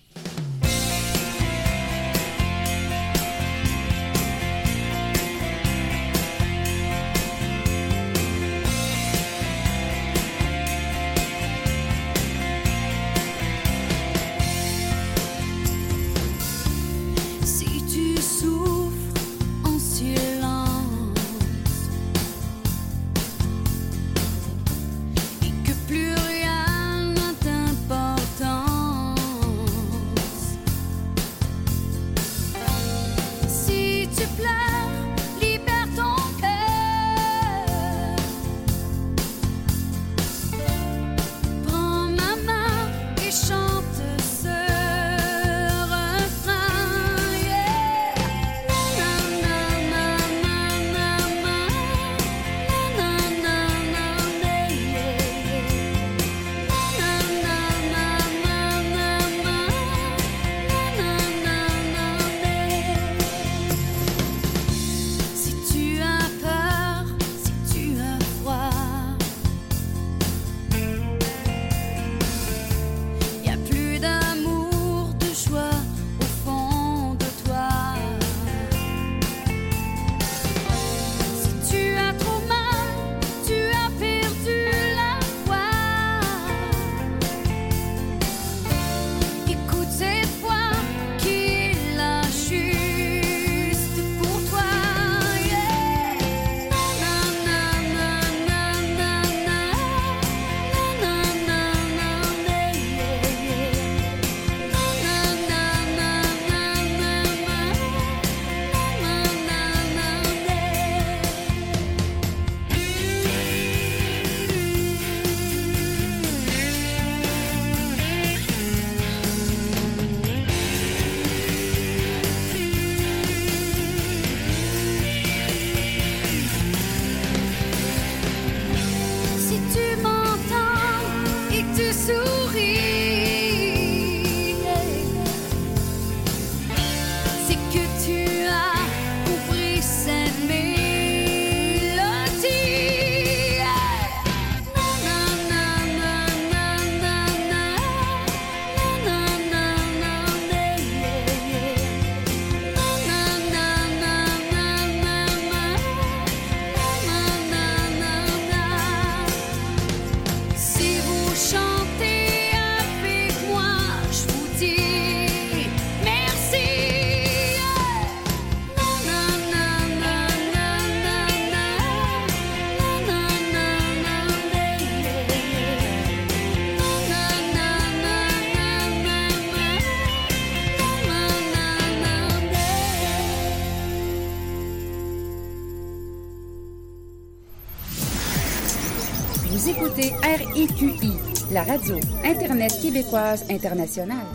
Radio 191.67 191.97
Internet 192.25 192.73
québécoise 192.81 193.45
internationale. 193.51 194.27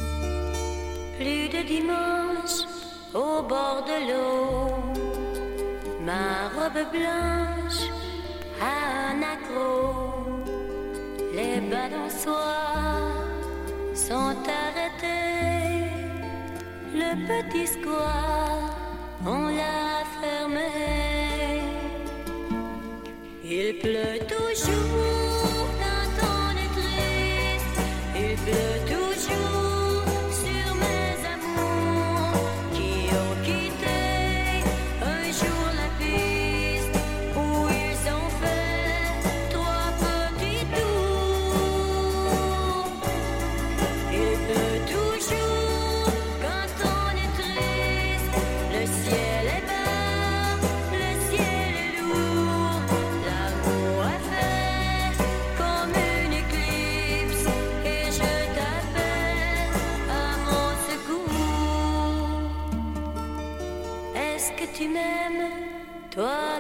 Plus 1.18 1.50
de 1.50 1.62
dimanche 1.68 2.66
au 3.14 3.42
bord 3.44 3.84
de 3.86 3.98
l'eau, 4.10 4.70
ma 6.06 6.50
robe 6.56 6.84
blanche 6.92 7.82
a 8.62 9.12
un 9.12 9.22
accro, 9.34 10.26
les 11.34 11.60
balançoires 11.70 13.28
sont 13.94 14.36
arrêtés, 14.66 15.92
le 16.94 17.12
petit 17.28 17.68
square, 17.68 18.76
on 19.26 19.50
l'a 19.50 20.04
fermé. 20.22 20.72
Il 23.44 23.80
pleut 23.80 24.20
toujours. 24.28 25.09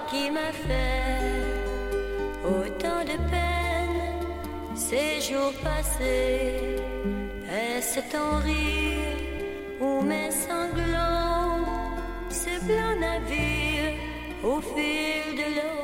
Qui 0.09 0.31
m'a 0.31 0.51
fait 0.51 1.43
autant 2.43 3.01
de 3.11 3.17
peine 3.29 4.25
ces 4.75 5.21
jours 5.21 5.53
passés. 5.63 6.77
Est-ce 7.51 7.99
ton 8.11 8.37
rire 8.43 9.17
ou 9.79 10.01
mes 10.01 10.31
sanglots, 10.31 11.65
ce 12.29 12.53
blanc 12.65 12.95
navire 12.99 13.93
au 14.43 14.59
fil 14.61 15.25
de 15.41 15.47
l'eau? 15.57 15.79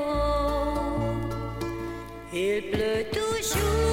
Il 2.34 2.72
pleut 2.72 3.06
toujours 3.12 3.85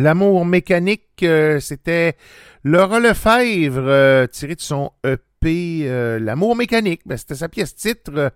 L'amour 0.00 0.46
mécanique, 0.46 1.24
euh, 1.24 1.58
c'était 1.58 2.16
Laura 2.62 3.00
Lefebvre, 3.00 3.82
euh, 3.84 4.28
tiré 4.28 4.54
de 4.54 4.60
son 4.60 4.92
EP 5.02 5.80
euh, 5.88 6.20
L'amour 6.20 6.54
mécanique. 6.54 7.00
Ben, 7.04 7.16
c'était 7.16 7.34
sa 7.34 7.48
pièce 7.48 7.74
titre 7.74 8.12
euh, 8.14 8.30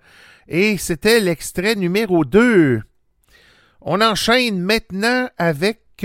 et 0.49 0.77
c'était 0.77 1.21
l'extrait 1.21 1.77
numéro 1.77 2.25
2. 2.25 2.83
On 3.81 4.01
enchaîne 4.01 4.61
maintenant 4.61 5.29
avec 5.39 6.05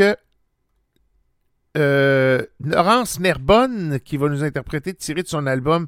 Laurence 1.74 3.20
Nerbonne 3.20 4.00
qui 4.00 4.18
va 4.18 4.30
nous 4.30 4.44
interpréter 4.44 4.94
tiré 4.94 5.24
de 5.24 5.28
son 5.28 5.48
album 5.48 5.88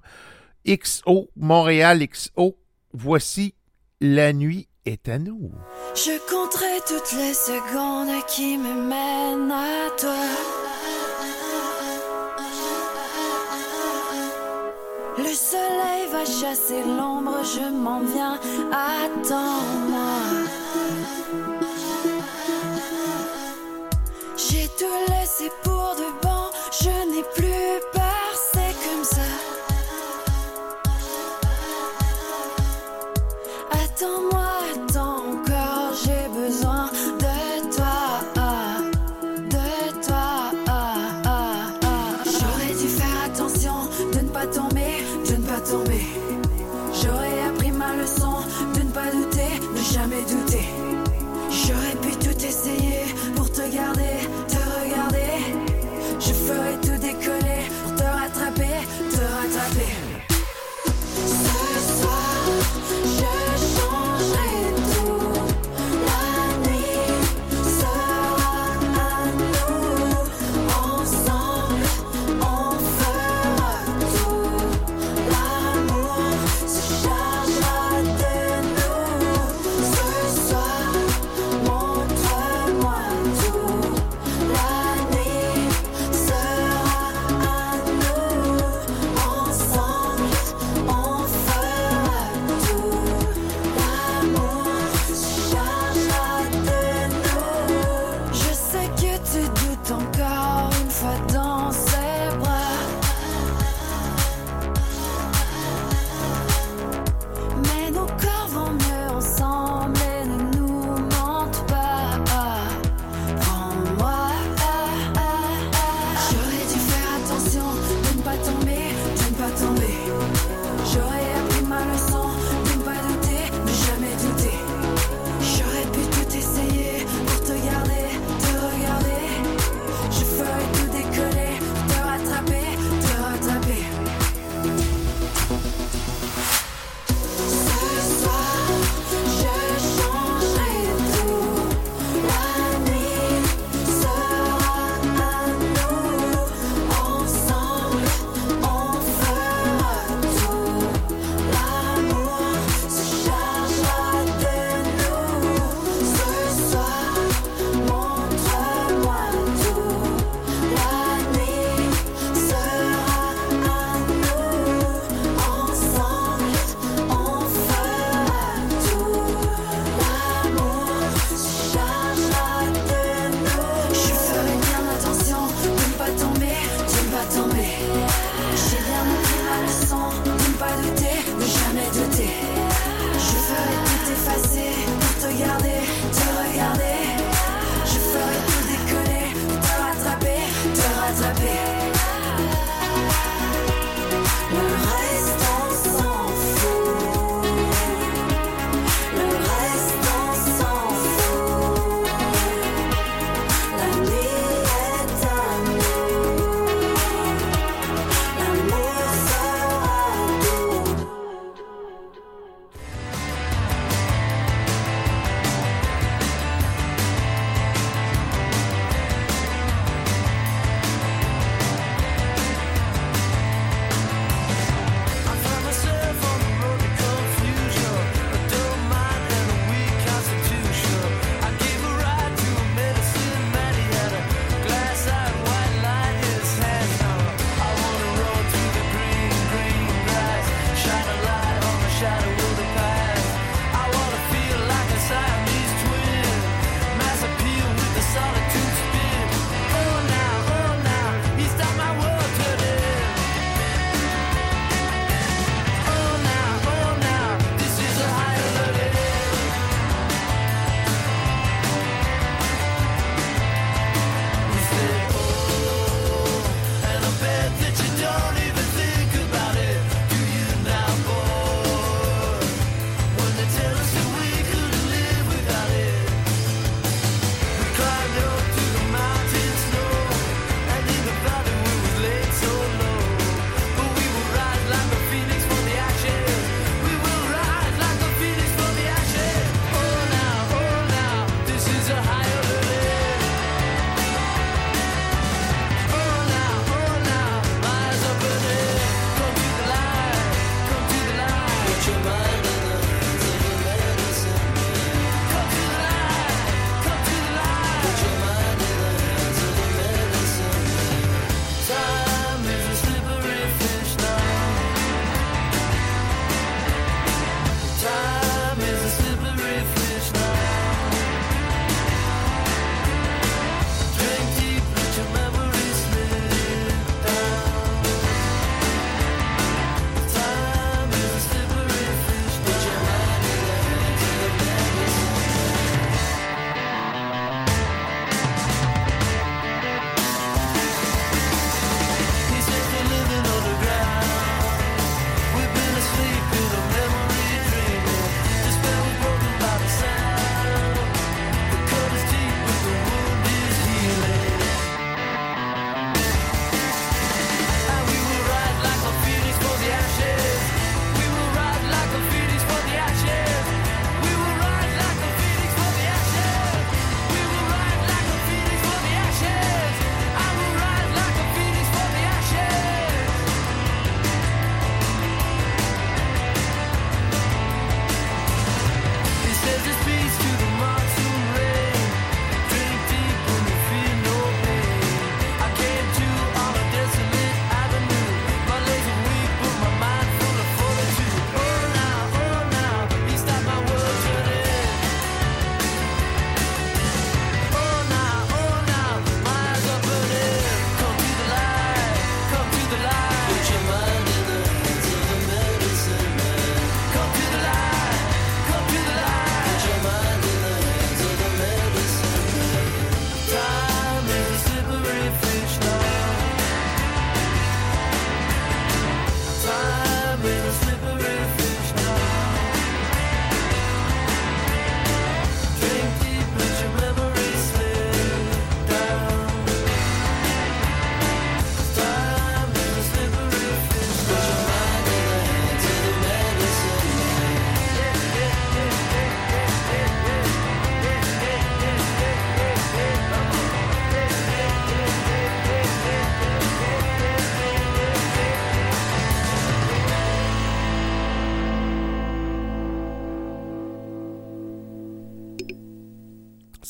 XO, 0.67 1.29
Montréal 1.35 2.03
XO. 2.07 2.57
Voici 2.93 3.53
La 4.01 4.33
nuit 4.33 4.67
à 5.07 5.19
nous. 5.19 5.51
Je 5.93 6.17
compterai 6.29 6.81
toutes 6.87 7.11
les 7.13 7.33
secondes 7.33 8.25
qui 8.27 8.57
me 8.57 8.73
mènent 8.73 9.51
à 9.51 9.89
toi. 9.97 10.15
Le 15.17 15.33
soleil 15.33 16.07
va 16.11 16.25
chasser 16.25 16.83
l'ombre, 16.83 17.43
je 17.43 17.69
m'en 17.69 17.99
viens, 17.99 18.39
attends-moi. 18.71 20.15
J'ai 24.37 24.67
tout 24.79 24.99
laissé 25.09 25.51
pour 25.63 25.95
de 25.97 26.07
bon, 26.23 26.49
je 26.71 26.89
n'ai 27.11 27.23
plus 27.35 27.79
peur, 27.93 28.31
c'est 28.53 28.73
comme 28.83 29.03
ça. 29.03 29.29
Attends-moi, 33.71 34.38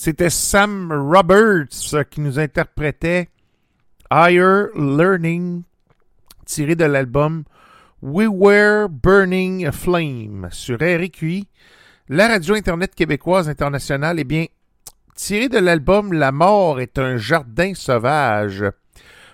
C'était 0.01 0.29
Sam 0.29 0.93
Roberts 0.93 1.93
euh, 1.93 2.05
qui 2.05 2.21
nous 2.21 2.39
interprétait 2.39 3.27
Higher 4.09 4.67
Learning, 4.73 5.63
tiré 6.45 6.77
de 6.77 6.85
l'album 6.85 7.43
We 8.01 8.29
Were 8.31 8.87
Burning 8.87 9.65
a 9.65 9.73
Flame 9.73 10.47
sur 10.51 10.77
RQI, 10.77 11.49
la 12.07 12.29
radio 12.29 12.55
Internet 12.55 12.95
québécoise 12.95 13.49
internationale. 13.49 14.21
Eh 14.21 14.23
bien, 14.23 14.45
tiré 15.15 15.49
de 15.49 15.57
l'album 15.57 16.13
La 16.13 16.31
mort 16.31 16.79
est 16.79 16.97
un 16.97 17.17
jardin 17.17 17.73
sauvage. 17.73 18.63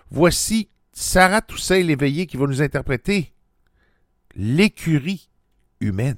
Voici 0.09 0.69
Sarah 0.91 1.41
Toussaint 1.41 1.83
Léveillé 1.83 2.25
qui 2.25 2.37
va 2.37 2.47
nous 2.47 2.63
interpréter 2.63 3.33
L'écurie 4.35 5.29
humaine. 5.79 6.17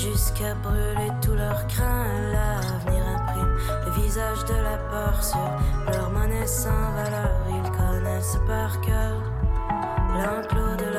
jusqu'à 0.00 0.54
brûler 0.54 1.10
tous 1.20 1.34
leurs 1.34 1.66
crins. 1.66 2.06
L'avenir 2.32 3.04
imprime 3.16 3.56
le 3.84 4.02
visage 4.02 4.44
de 4.46 4.54
la 4.54 4.78
peur 4.90 5.22
sur 5.22 5.50
leur 5.92 6.10
monnaie 6.10 6.46
sans 6.46 6.92
valeur. 6.94 7.36
Ils 7.48 7.70
connaissent 7.70 8.38
par 8.46 8.80
cœur 8.80 9.20
l'enclos 10.14 10.76
de 10.76 10.89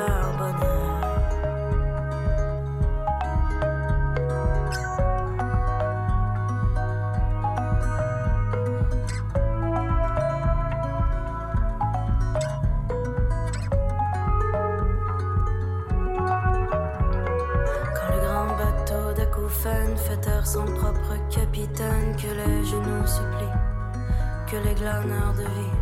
Que 22.18 22.28
les 22.28 22.66
genoux 22.66 23.08
se 23.08 23.22
plient, 23.22 23.58
que 24.46 24.58
les 24.68 24.76
glaneurs 24.76 25.34
de 25.34 25.42
vie 25.42 25.74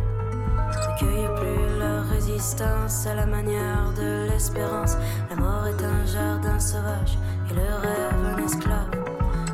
n'accueillent 0.70 1.34
plus 1.36 1.78
leur 1.78 2.06
résistance 2.08 3.06
à 3.06 3.14
la 3.14 3.26
manière 3.26 3.92
de 3.94 4.26
l'espérance. 4.30 4.96
La 5.28 5.36
mort 5.36 5.66
est 5.66 5.84
un 5.84 6.06
jardin 6.06 6.58
sauvage 6.58 7.18
et 7.50 7.54
le 7.54 7.60
rêve 7.60 8.38
un 8.38 8.42
esclave. 8.42 8.90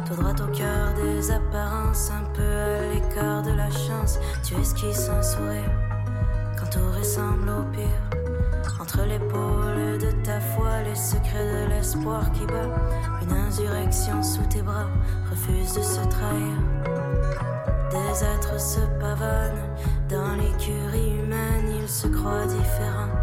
Tout 0.06 0.14
droit 0.14 0.34
au 0.34 0.52
cœur 0.52 0.94
des 1.02 1.30
apparences, 1.32 2.12
un 2.12 2.24
peu 2.34 2.42
à 2.42 2.94
l'écart 2.94 3.42
de 3.42 3.52
la 3.52 3.70
chance. 3.70 4.20
Tu 4.44 4.54
esquisses 4.54 5.08
un 5.08 5.22
sourire 5.22 5.72
quand 6.56 6.70
tout 6.70 6.98
ressemble 6.98 7.48
au 7.48 7.62
pire 7.72 8.80
entre 8.80 9.00
les 9.06 9.18
peaux 9.18 9.65
les 10.82 10.94
secrets 10.94 11.46
de 11.46 11.70
l'espoir 11.70 12.30
qui 12.32 12.46
bat. 12.46 12.68
Une 13.22 13.32
insurrection 13.32 14.22
sous 14.22 14.44
tes 14.44 14.62
bras 14.62 14.88
refuse 15.30 15.74
de 15.74 15.82
se 15.82 16.00
trahir. 16.08 16.56
Des 17.90 18.24
êtres 18.24 18.60
se 18.60 18.80
pavanent 19.00 19.66
dans 20.08 20.34
l'écurie 20.34 21.18
humaine, 21.18 21.72
ils 21.80 21.88
se 21.88 22.06
croient 22.08 22.46
différents. 22.46 23.14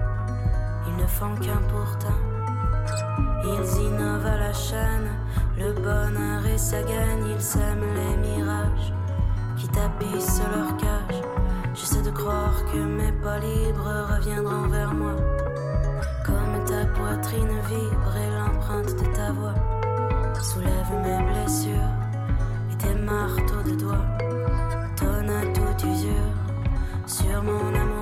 Ils 0.87 0.95
ne 0.95 1.07
font 1.07 1.35
qu'un 1.35 1.61
pourtant. 1.69 2.21
Ils 3.43 3.81
innovent 3.81 4.25
à 4.25 4.37
la 4.37 4.53
chaîne, 4.53 5.09
le 5.57 5.73
bonheur 5.73 6.45
et 6.45 6.57
sa 6.57 6.81
gagne, 6.81 7.27
ils 7.35 7.41
sèment 7.41 7.93
les 7.95 8.17
mirages 8.17 8.93
qui 9.57 9.67
tapissent 9.67 10.41
leur 10.55 10.77
cage. 10.77 11.21
J'essaie 11.73 12.01
de 12.01 12.11
croire 12.11 12.53
que 12.71 12.77
mes 12.77 13.11
pas 13.11 13.39
libres 13.39 14.15
reviendront 14.15 14.67
vers 14.67 14.93
moi 14.93 15.15
ta 16.73 16.85
poitrine 16.87 17.55
vibre 17.69 18.15
et 18.17 18.29
l'empreinte 18.35 18.95
de 18.99 19.05
ta 19.15 19.31
voix 19.31 19.53
soulève 20.41 20.91
mes 21.05 21.21
blessures 21.31 21.93
et 22.71 22.77
tes 22.77 22.95
marteaux 22.95 23.63
de 23.69 23.75
doigts 23.75 24.07
donnent 24.99 25.29
à 25.29 25.45
toute 25.55 25.83
usure 25.83 26.35
sur 27.05 27.43
mon 27.43 27.73
amour. 27.81 27.92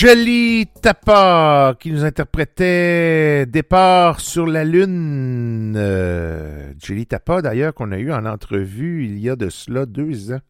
Jelly 0.00 0.68
Tapa 0.80 1.74
qui 1.80 1.90
nous 1.90 2.04
interprétait 2.04 3.46
Départ 3.46 4.20
sur 4.20 4.46
la 4.46 4.62
Lune. 4.62 5.74
Euh, 5.76 6.72
Jelly 6.78 7.04
Tapa, 7.04 7.42
d'ailleurs, 7.42 7.74
qu'on 7.74 7.90
a 7.90 7.98
eu 7.98 8.12
en 8.12 8.24
entrevue 8.24 9.06
il 9.06 9.18
y 9.18 9.28
a 9.28 9.34
de 9.34 9.48
cela 9.48 9.86
deux 9.86 10.30
ans. 10.30 10.40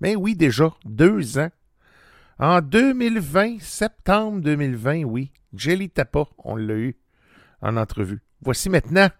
Mais 0.00 0.16
oui, 0.16 0.34
déjà, 0.34 0.72
deux 0.86 1.36
ans. 1.36 1.50
En 2.38 2.62
2020, 2.62 3.60
septembre 3.60 4.40
2020, 4.40 5.04
oui. 5.04 5.30
Jelly 5.52 5.90
Tapa, 5.90 6.24
on 6.38 6.56
l'a 6.56 6.76
eu 6.76 6.96
en 7.60 7.76
entrevue. 7.76 8.22
Voici 8.40 8.70
maintenant 8.70 9.10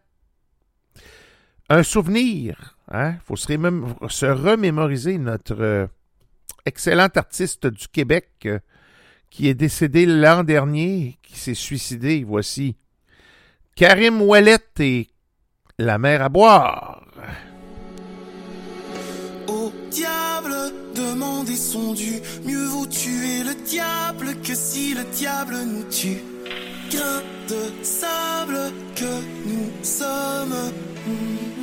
un 1.69 1.83
souvenir. 1.83 2.79
Il 2.91 2.97
hein? 2.97 3.17
faut 3.27 3.37
se 3.37 4.25
remémoriser 4.25 5.19
notre 5.19 5.61
euh, 5.61 5.87
excellent 6.65 7.09
artiste 7.15 7.67
du 7.67 7.89
Québec 7.89 8.31
euh, 8.47 8.59
qui 9.31 9.49
est 9.49 9.55
décédé 9.55 10.07
l'an 10.07 10.45
dernier, 10.45 11.19
qui 11.23 11.39
s'est 11.39 11.55
suicidé. 11.55 12.25
Voici 12.25 12.77
Karim 13.75 14.23
Ouellette 14.23 14.81
et 14.81 15.09
La 15.79 15.99
mer 15.99 16.23
à 16.23 16.29
boire. 16.29 17.05
Au 19.49 19.73
diable, 19.91 20.73
demander 20.95 21.57
son 21.57 21.93
dû. 21.93 22.21
Mieux 22.45 22.67
vaut 22.67 22.87
tuer 22.87 23.45
le 23.45 23.55
diable 23.67 24.41
que 24.43 24.55
si 24.55 24.95
le 24.95 25.05
diable 25.13 25.57
nous 25.67 25.85
tue. 25.91 26.23
Grain 26.91 27.23
de 27.49 27.85
sable 27.85 28.73
que 28.95 29.23
nous 29.47 29.85
sommes. 29.85 30.73
Mhm. 31.07 31.56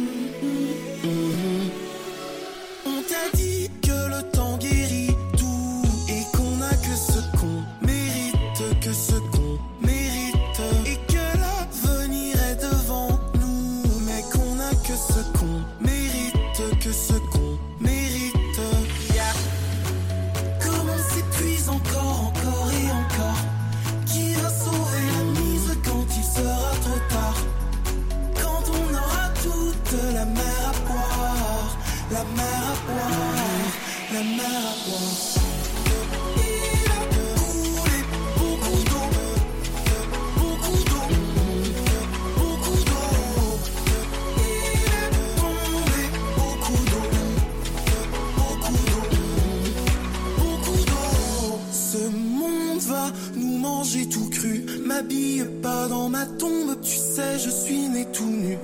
m'habille 54.94 55.46
pas 55.62 55.88
dans 55.88 56.08
ma 56.08 56.26
tombe, 56.26 56.80
tu 56.82 56.98
sais, 56.98 57.40
je 57.40 57.50
suis 57.50 57.88
né 57.90 58.06
tout 58.14 58.26
nu. 58.26 58.58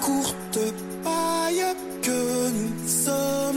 Courte 0.00 0.58
paille 1.02 1.64
que 2.00 2.48
nous 2.58 2.88
sommes. 2.88 3.47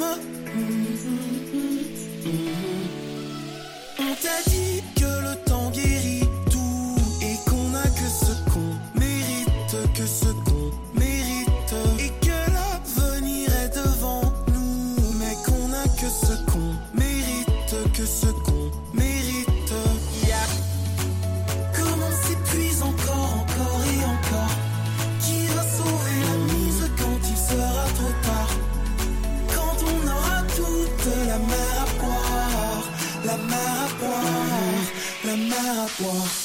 wall. 36.03 36.40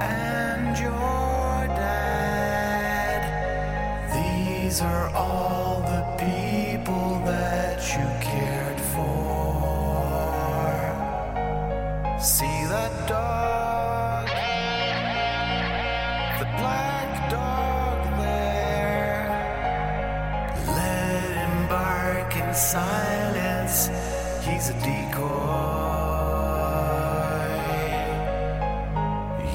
and 0.00 0.78
your 0.78 1.66
dad. 1.74 3.20
These 4.14 4.80
are 4.80 5.08
all 5.10 5.80
the 5.80 6.04
people 6.24 7.20
that 7.24 7.82
you 7.96 8.06
care. 8.24 8.49
he's 24.60 24.68
a 24.68 24.74
decoy. 24.74 25.26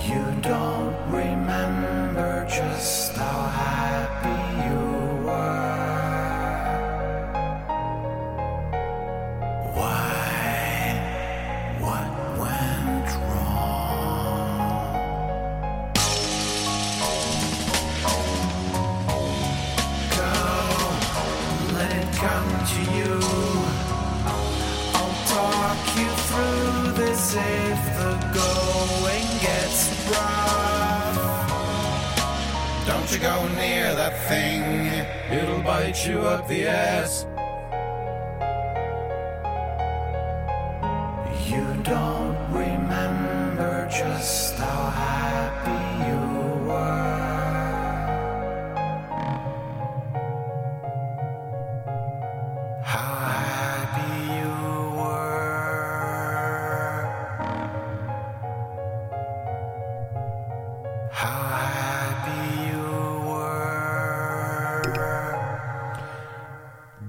You 0.08 0.24
don't 0.42 0.96
remember 1.12 2.46
just 2.50 3.16
how 3.16 3.50
happy 3.50 4.40
you 4.66 4.85
light 35.86 36.08
you 36.08 36.20
up 36.22 36.48
the 36.48 36.66
ass. 36.66 37.28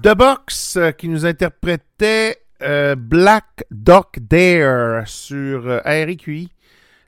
The 0.07 0.15
Box 0.15 0.77
euh, 0.77 0.91
qui 0.91 1.09
nous 1.09 1.25
interprétait 1.25 2.37
euh, 2.61 2.95
Black 2.95 3.65
Dog 3.69 4.05
Dare 4.21 5.05
sur 5.05 5.67
euh, 5.67 5.79
RQI, 5.83 6.49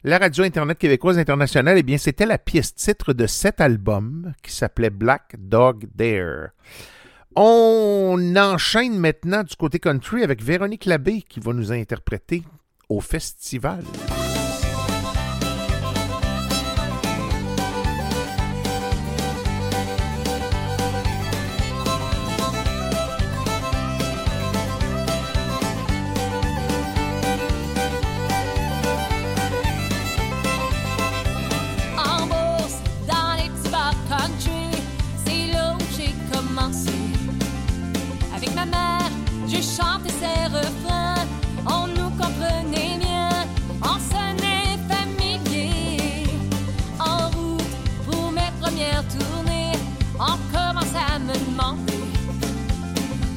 la 0.03 0.17
radio 0.17 0.43
Internet 0.43 0.77
québécoise 0.77 1.17
internationale. 1.17 1.77
Eh 1.77 1.83
bien, 1.83 1.97
c'était 1.97 2.25
la 2.25 2.37
pièce 2.37 2.75
titre 2.75 3.13
de 3.13 3.25
cet 3.25 3.61
album 3.61 4.33
qui 4.43 4.51
s'appelait 4.51 4.89
Black 4.89 5.37
Dog 5.37 5.85
Dare. 5.95 6.49
On 7.37 8.35
enchaîne 8.35 8.99
maintenant 8.99 9.43
du 9.43 9.55
côté 9.55 9.79
country 9.79 10.21
avec 10.21 10.43
Véronique 10.43 10.83
Labbé 10.83 11.21
qui 11.21 11.39
va 11.39 11.53
nous 11.53 11.71
interpréter 11.71 12.43
au 12.89 12.99
festival. 12.99 13.81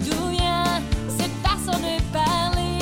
d'où 0.00 0.28
vient 0.30 0.80
cette 1.08 1.36
façon 1.42 1.78
de 1.78 2.00
parler 2.12 2.78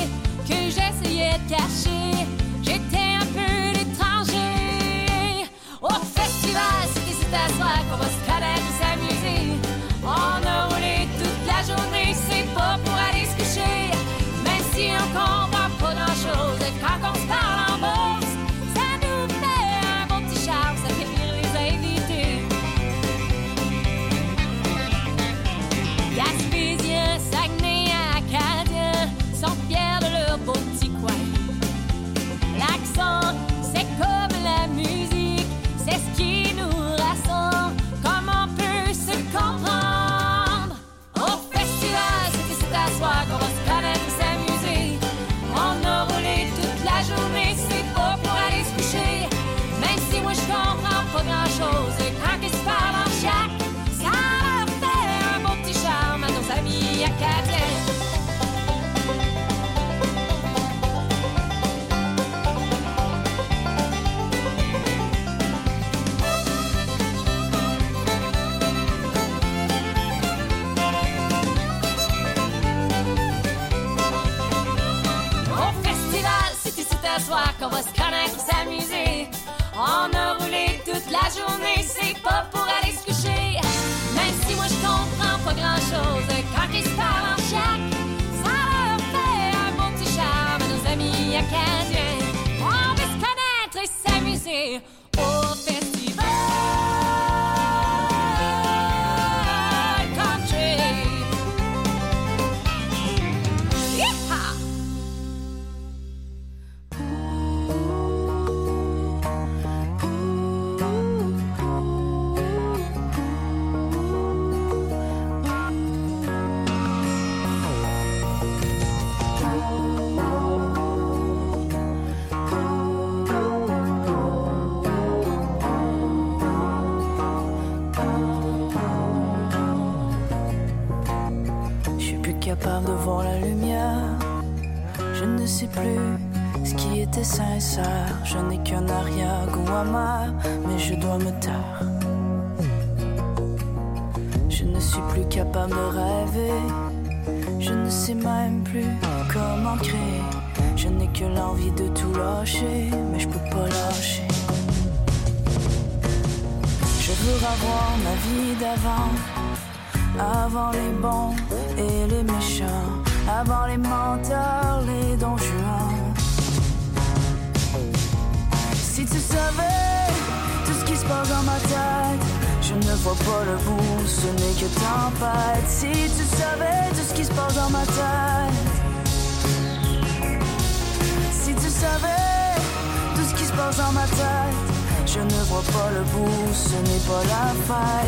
que 0.46 0.54
j'essayais 0.54 1.38
de 1.38 1.50
cacher? 1.50 2.26
J'étais 2.62 3.14
un 3.20 3.26
peu 3.26 3.78
l'étranger. 3.78 5.46
Au 5.80 5.88
festival, 5.88 6.82
c'était 6.94 7.16
cette 7.20 7.56
soirée 7.56 7.84
qu'on 7.90 7.96
va 7.96 8.19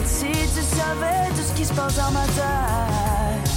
Si 0.05 0.27
tu 0.27 0.63
savais 0.63 1.29
tout 1.31 1.43
ce 1.43 1.53
qui 1.55 1.65
se 1.65 1.73
passe 1.73 1.97
dans 1.97 2.11
ma 2.11 2.25
tête. 2.25 3.51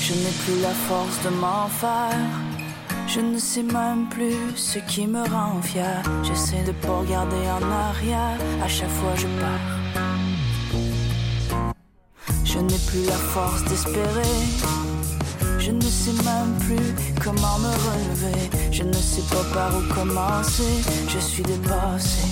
Je 0.00 0.14
n'ai 0.14 0.30
plus 0.44 0.60
la 0.62 0.70
force 0.70 1.22
de 1.24 1.30
m'en 1.30 1.68
faire. 1.68 2.10
Je 3.06 3.20
ne 3.20 3.38
sais 3.38 3.62
même 3.62 4.08
plus 4.08 4.56
ce 4.56 4.78
qui 4.80 5.06
me 5.06 5.22
rend 5.28 5.60
fier. 5.62 6.02
J'essaie 6.22 6.62
de 6.64 6.72
pas 6.72 6.98
regarder 6.98 7.36
en 7.36 7.70
arrière. 7.70 8.38
À 8.62 8.68
chaque 8.68 8.90
fois 8.90 9.14
je 9.16 9.26
pars. 9.40 9.77
La 13.06 13.16
force 13.34 13.64
d'espérer. 13.64 14.36
Je 15.58 15.70
ne 15.70 15.82
sais 15.82 16.12
même 16.24 16.54
plus 16.60 16.94
comment 17.22 17.58
me 17.58 17.72
relever. 17.88 18.50
Je 18.72 18.82
ne 18.82 18.92
sais 18.92 19.22
pas 19.30 19.44
par 19.54 19.70
où 19.76 19.82
commencer. 19.94 20.82
Je 21.08 21.18
suis 21.18 21.42
dépassé. 21.42 22.22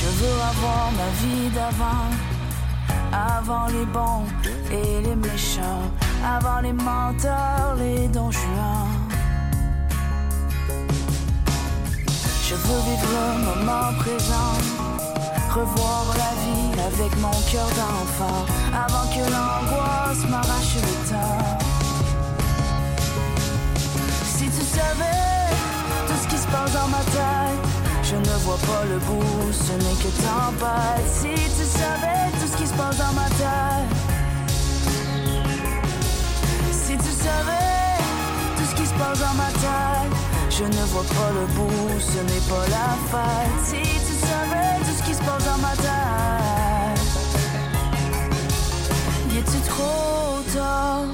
Je 0.00 0.08
veux 0.18 0.38
avoir 0.52 0.92
ma 1.00 1.10
vie 1.20 1.48
d'avant. 1.54 2.08
Avant 3.12 3.66
les 3.68 3.86
bons 3.86 4.26
et 4.70 5.02
les 5.06 5.16
méchants. 5.16 5.90
Avant 6.24 6.60
les 6.60 6.72
menteurs, 6.72 7.76
les 7.78 8.08
dons 8.08 8.30
juants. 8.30 8.88
Je 12.48 12.54
veux 12.54 12.80
vivre 12.88 13.08
le 13.16 13.44
moment 13.46 13.92
présent. 13.98 14.54
Revoir 15.50 16.04
la 16.16 16.32
vie 16.44 16.67
avec 16.94 17.14
mon 17.20 17.36
cœur 17.52 17.68
d'enfant. 17.80 18.46
Avant 18.72 19.06
que 19.12 19.24
l'angoisse 19.34 20.22
m'arrache 20.30 20.76
le 20.76 20.94
temps. 21.10 21.58
Si 24.24 24.44
tu 24.44 24.64
savais 24.76 25.52
tout 26.06 26.18
ce 26.22 26.28
qui 26.28 26.38
se 26.38 26.46
passe 26.46 26.72
dans 26.72 26.88
ma 26.88 27.02
tête. 27.16 27.62
Je 28.02 28.16
ne 28.16 28.36
vois 28.44 28.60
pas 28.70 28.84
le 28.92 28.98
bout, 29.00 29.52
ce 29.52 29.72
n'est 29.72 29.98
que 30.02 30.10
tempête. 30.24 31.08
Si 31.20 31.34
tu 31.56 31.64
savais 31.78 32.24
tout 32.40 32.48
ce 32.52 32.56
qui 32.56 32.66
se 32.66 32.74
passe 32.74 32.96
dans 32.96 33.12
ma 33.12 33.28
tête. 33.42 33.88
Si 36.72 36.96
tu 36.96 37.12
savais 37.26 37.98
tout 38.56 38.64
ce 38.70 38.74
qui 38.74 38.86
se 38.86 38.94
passe 38.94 39.18
dans 39.18 39.34
ma 39.34 39.50
tête. 39.64 40.12
Je 40.50 40.64
ne 40.64 40.84
vois 40.92 41.04
pas 41.18 41.30
le 41.38 41.46
bout, 41.54 42.00
ce 42.00 42.20
n'est 42.30 42.46
pas 42.48 42.66
la 42.76 42.88
fête. 43.10 43.58
Si 43.64 43.82
tu 44.06 44.14
savais 44.26 44.78
tout 44.84 44.96
ce 44.98 45.02
qui 45.02 45.14
se 45.14 45.22
passe 45.22 45.44
dans 45.44 45.58
ma 45.58 45.76
tête. 45.76 46.67
Tu 49.50 49.60
trop 49.60 50.42
tard 50.54 51.06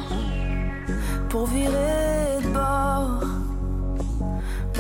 pour 1.29 1.47
virer 1.47 2.41
de 2.43 2.49
bord? 2.49 3.21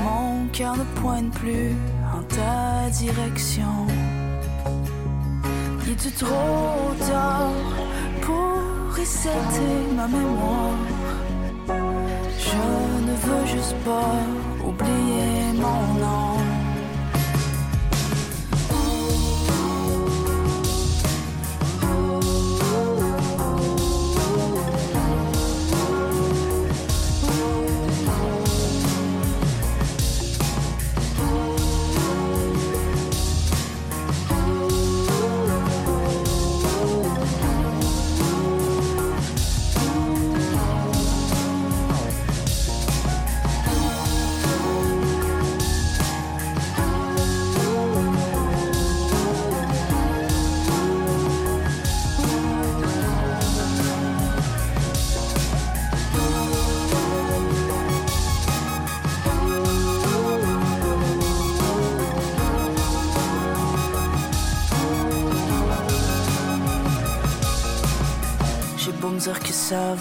Mon 0.02 0.48
cœur 0.52 0.76
ne 0.76 0.85
pointe 1.01 1.32
plus 1.35 1.76
en 2.12 2.22
ta 2.24 2.90
direction. 2.90 3.86
Il 5.86 5.93
est 5.93 6.18
trop 6.18 6.94
tard 7.09 7.52
pour 8.22 8.59
resetter 8.98 9.76
ma 9.97 10.09
mémoire? 10.09 10.78
Je 12.47 12.64
ne 13.06 13.14
veux 13.24 13.47
juste 13.47 13.76
pas 13.85 14.16
oublier 14.66 15.52
mon 15.55 15.94
nom. 16.01 16.34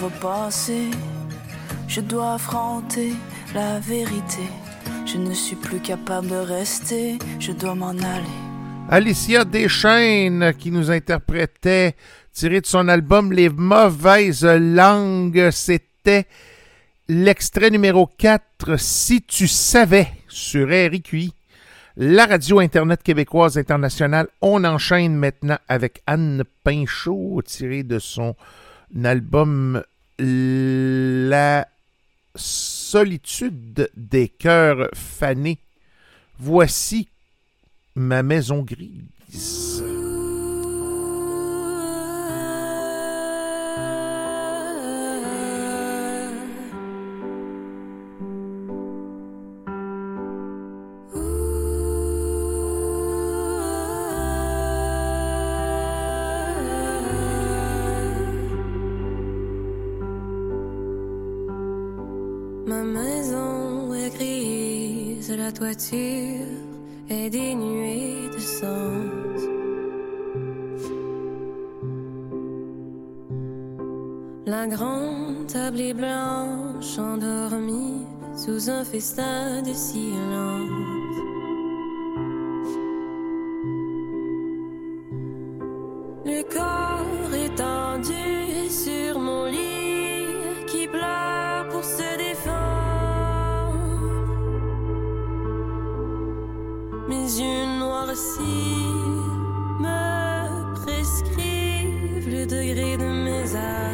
repasser. 0.04 0.90
Je 1.88 2.02
dois 2.02 2.34
affronter 2.34 3.14
la 3.54 3.80
vérité. 3.80 4.44
Je 5.06 5.18
ne 5.18 5.34
suis 5.34 5.56
plus 5.56 5.80
capable 5.80 6.28
de 6.28 6.36
rester. 6.36 7.18
Je 7.40 7.52
dois 7.52 7.76
m'en 7.76 7.90
aller. 7.90 8.38
Alicia 8.90 9.46
Deschaines 9.46 10.54
qui 10.58 10.72
nous 10.72 10.92
interprétait, 10.92 11.96
tiré 12.34 12.60
de 12.62 12.66
son 12.66 12.88
album 12.90 13.32
Les 13.32 13.50
mauvaises 13.50 14.46
langues, 14.46 15.50
c'était 15.52 16.26
l'extrait 17.08 17.70
numéro 17.70 18.08
4, 18.08 18.78
Si 18.78 19.22
tu 19.22 19.48
savais, 19.48 20.08
sur 20.28 20.68
RIQI. 20.68 21.34
La 21.96 22.26
radio 22.26 22.60
Internet 22.60 23.04
québécoise 23.04 23.58
internationale, 23.58 24.28
on 24.42 24.64
enchaîne 24.64 25.16
maintenant 25.16 25.60
avec 25.68 26.02
Anne 26.08 26.44
Pinchot, 26.64 27.42
tirée 27.46 27.84
de 27.84 28.00
son 28.00 28.36
album 29.04 29.84
la 30.20 31.68
solitude 32.36 33.90
des 33.96 34.30
cœurs 34.30 34.90
fanés. 34.94 35.60
Voici 36.40 37.08
ma 37.96 38.24
maison 38.24 38.64
grise. 38.64 39.73
la 65.46 65.52
toiture 65.52 66.48
est 67.10 67.30
dénuée 67.30 68.30
de 68.34 68.40
sens. 68.40 69.42
La 74.46 74.68
grande 74.68 75.48
table 75.48 75.82
est 75.82 75.94
blanche, 75.94 76.98
endormie 76.98 78.06
sous 78.38 78.70
un 78.70 78.86
festin 78.86 79.62
de 79.62 79.74
silence. 79.74 81.18
Le 86.26 86.42
corps 86.56 87.34
étendu 87.48 88.70
sur 88.70 89.20
mon 89.20 89.46
lit 89.46 90.26
qui 90.68 90.88
pleure 90.88 91.68
pour 91.70 91.84
se 91.84 92.18
défendre. 92.18 92.33
les 97.34 97.42
yeux 97.42 97.66
noircis 97.80 98.42
me 99.80 100.74
prescrivent 100.76 102.30
le 102.30 102.46
degré 102.46 102.98
de 102.98 103.06
mes 103.06 103.56
âmes. 103.56 103.93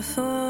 careful 0.00 0.49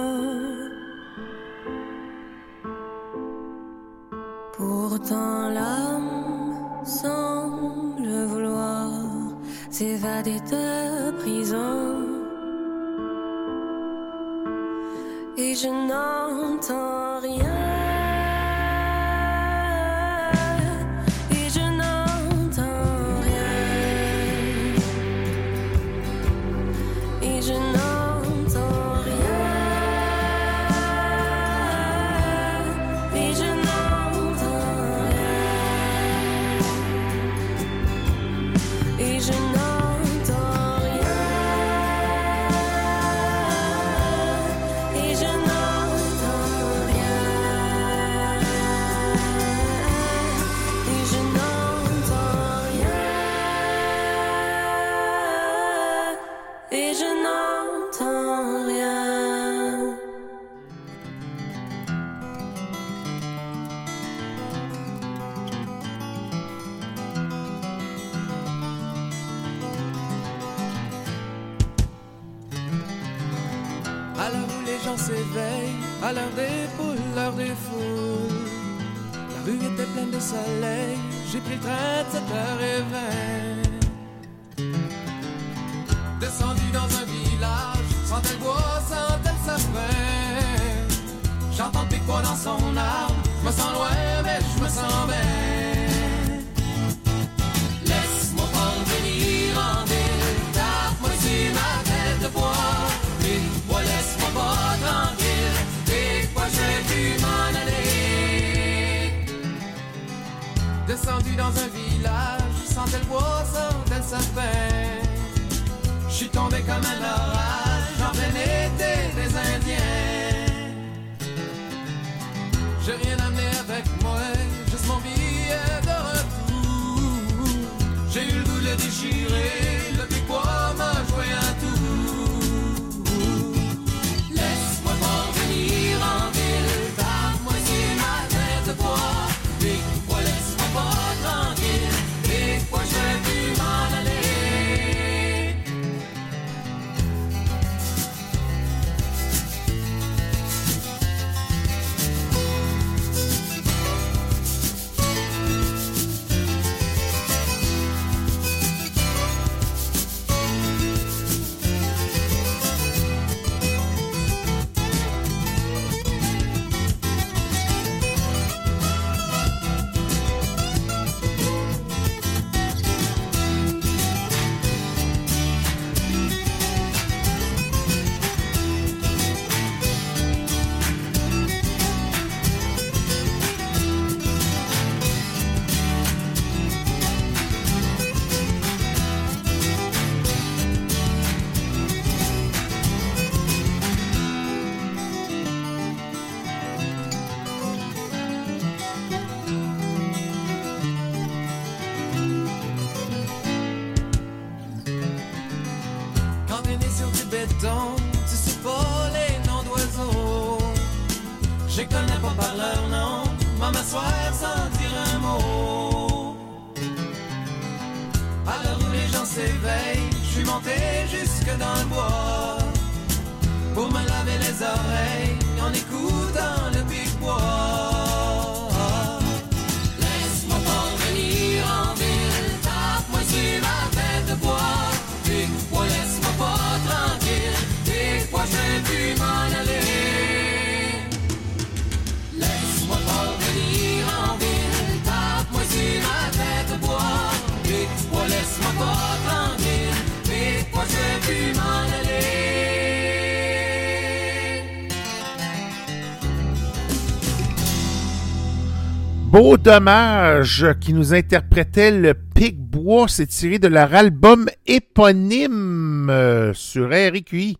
Beau 259.42 259.56
dommage 259.56 260.66
qui 260.82 260.92
nous 260.92 261.14
interprétait 261.14 261.90
le 261.90 262.12
Pic 262.12 262.60
Bois, 262.60 263.06
c'est 263.08 263.26
tiré 263.26 263.58
de 263.58 263.68
leur 263.68 263.94
album 263.94 264.50
éponyme 264.66 266.10
euh, 266.10 266.52
sur 266.52 266.90
RQI, 266.90 267.56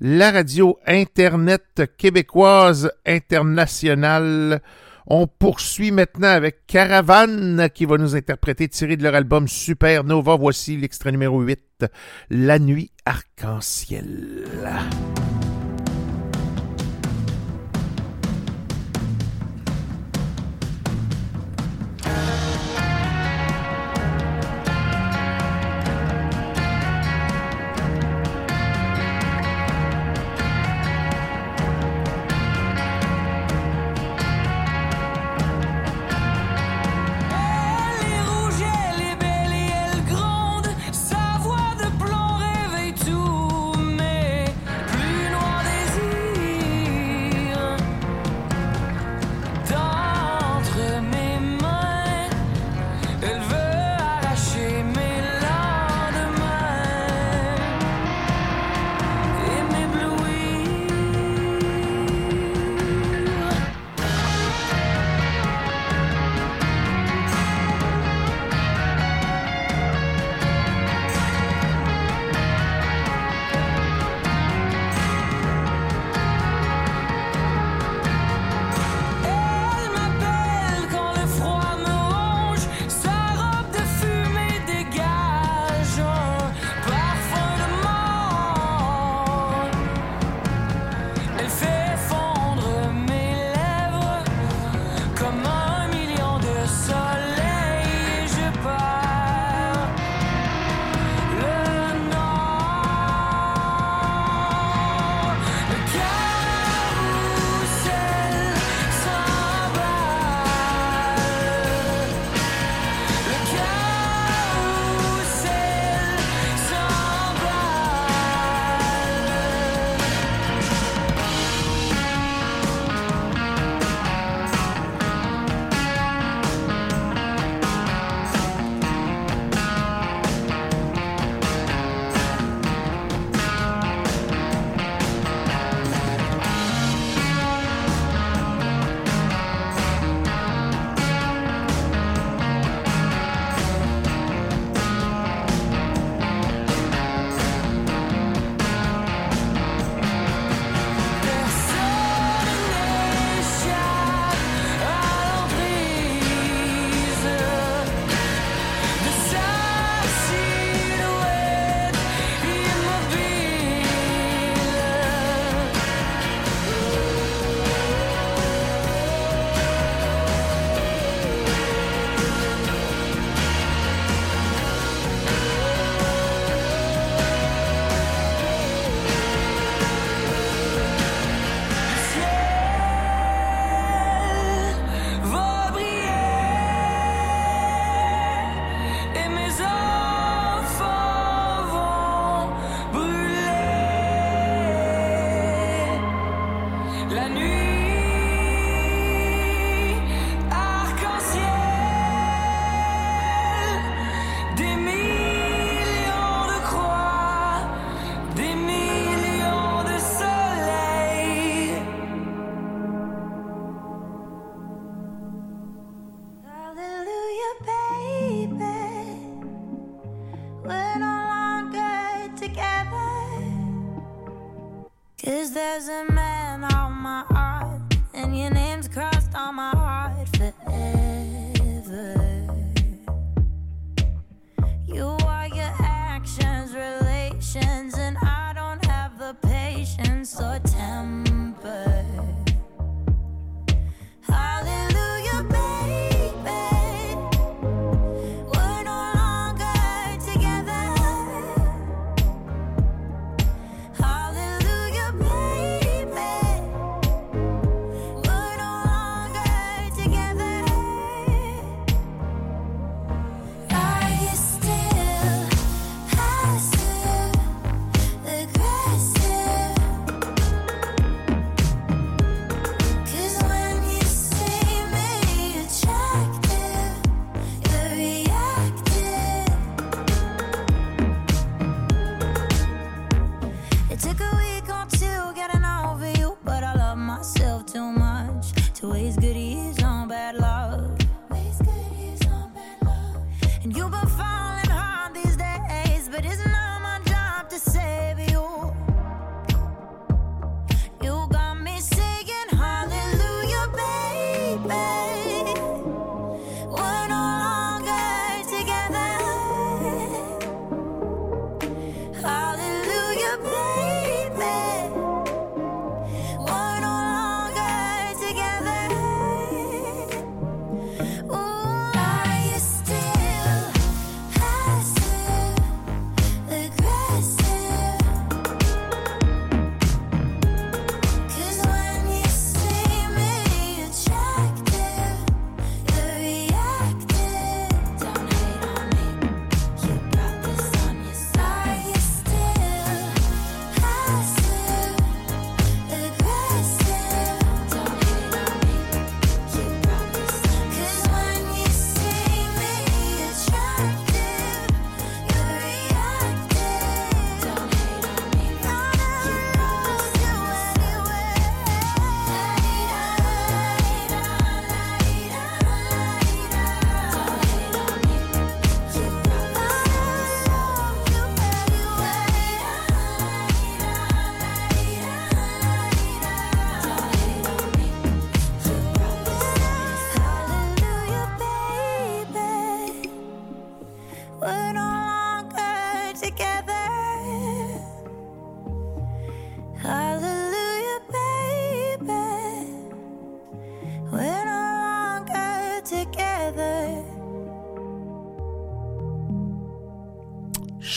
la 0.00 0.30
radio 0.30 0.78
Internet 0.86 1.82
québécoise 1.98 2.92
internationale. 3.04 4.62
On 5.08 5.26
poursuit 5.26 5.90
maintenant 5.90 6.28
avec 6.28 6.68
Caravane 6.68 7.68
qui 7.74 7.84
va 7.84 7.96
nous 7.96 8.14
interpréter 8.14 8.68
tiré 8.68 8.96
de 8.96 9.02
leur 9.02 9.16
album 9.16 9.48
Supernova. 9.48 10.36
Voici 10.36 10.76
l'extrait 10.76 11.10
numéro 11.10 11.40
8, 11.40 11.86
La 12.30 12.60
nuit 12.60 12.92
arc-en-ciel. 13.04 14.46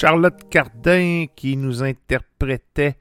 Charlotte 0.02 0.50
Cardin 0.50 1.28
qui 1.36 1.56
nous 1.56 1.84
interprétait 1.84 2.96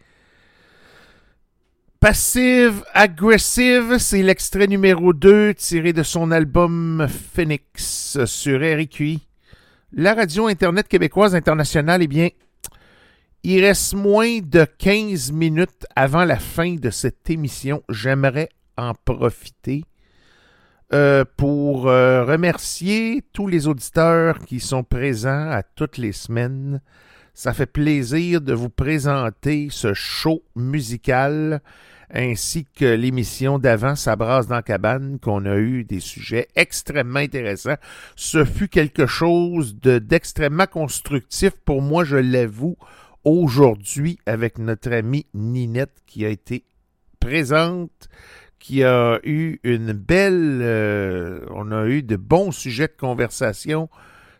Passive 1.98 2.85
Aggressive, 2.93 3.97
c'est 3.97 4.22
l'extrait 4.22 4.66
numéro 4.66 5.14
2 5.14 5.55
tiré 5.55 5.94
de 5.94 6.02
son 6.02 6.31
album 6.31 7.06
Phoenix 7.09 8.22
sur 8.27 8.60
RQI. 8.60 9.27
La 9.94 10.12
radio 10.12 10.48
Internet 10.48 10.89
québécoise 10.89 11.35
internationale, 11.35 12.02
eh 12.02 12.06
bien, 12.06 12.28
il 13.44 13.64
reste 13.64 13.94
moins 13.94 14.40
de 14.43 14.66
15 14.66 15.32
minutes 15.32 15.86
avant 15.97 16.27
la 16.27 16.39
fin 16.39 16.74
de 16.74 16.90
cette 16.90 17.31
émission. 17.31 17.82
J'aimerais 17.89 18.51
en 18.77 18.93
profiter 18.93 19.85
euh, 20.92 21.24
pour 21.36 21.88
euh, 21.88 22.24
remercier 22.24 23.22
tous 23.32 23.46
les 23.46 23.68
auditeurs 23.68 24.38
qui 24.40 24.60
sont 24.60 24.82
présents 24.82 25.50
à 25.50 25.62
toutes 25.62 25.98
les 25.98 26.12
semaines. 26.12 26.80
Ça 27.34 27.52
fait 27.52 27.66
plaisir 27.66 28.40
de 28.40 28.52
vous 28.52 28.70
présenter 28.70 29.68
ce 29.70 29.94
show 29.94 30.42
musical 30.56 31.60
ainsi 32.12 32.66
que 32.76 32.84
l'émission 32.84 33.60
d'avant 33.60 33.94
S'abrasse 33.94 34.48
dans 34.48 34.56
la 34.56 34.62
cabane 34.62 35.20
qu'on 35.20 35.46
a 35.46 35.56
eu 35.58 35.84
des 35.84 36.00
sujets 36.00 36.48
extrêmement 36.56 37.20
intéressants. 37.20 37.76
Ce 38.16 38.44
fut 38.44 38.66
quelque 38.66 39.06
chose 39.06 39.76
de- 39.76 40.00
d'extrêmement 40.00 40.66
constructif 40.66 41.52
pour 41.64 41.82
moi, 41.82 42.02
je 42.02 42.16
l'avoue, 42.16 42.76
aujourd'hui 43.22 44.18
avec 44.26 44.58
notre 44.58 44.92
amie 44.92 45.26
Ninette 45.34 46.02
qui 46.06 46.24
a 46.24 46.30
été 46.30 46.64
présente, 47.20 48.08
qui 48.61 48.85
a 48.85 49.19
eu 49.24 49.59
une 49.65 49.93
belle... 49.93 50.61
euh, 50.62 51.41
on 51.51 51.73
a 51.73 51.87
eu 51.87 52.03
de 52.03 52.16
bons 52.16 52.53
sujets 52.53 52.87
de 52.87 52.97
conversation. 52.97 53.89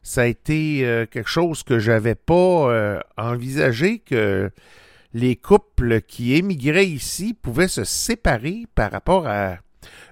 Ça 0.03 0.23
a 0.23 0.27
été 0.27 0.87
euh, 0.87 1.07
quelque 1.07 1.29
chose 1.29 1.63
que 1.65 1.79
j'avais 1.79 2.15
pas 2.15 2.71
euh, 2.71 3.01
envisagé 3.17 3.99
que 3.99 4.51
les 5.13 5.35
couples 5.35 6.03
qui 6.03 6.37
émigraient 6.37 6.87
ici 6.87 7.35
pouvaient 7.35 7.67
se 7.67 7.83
séparer 7.83 8.67
par 8.75 8.93
rapport 8.93 9.27
à 9.27 9.57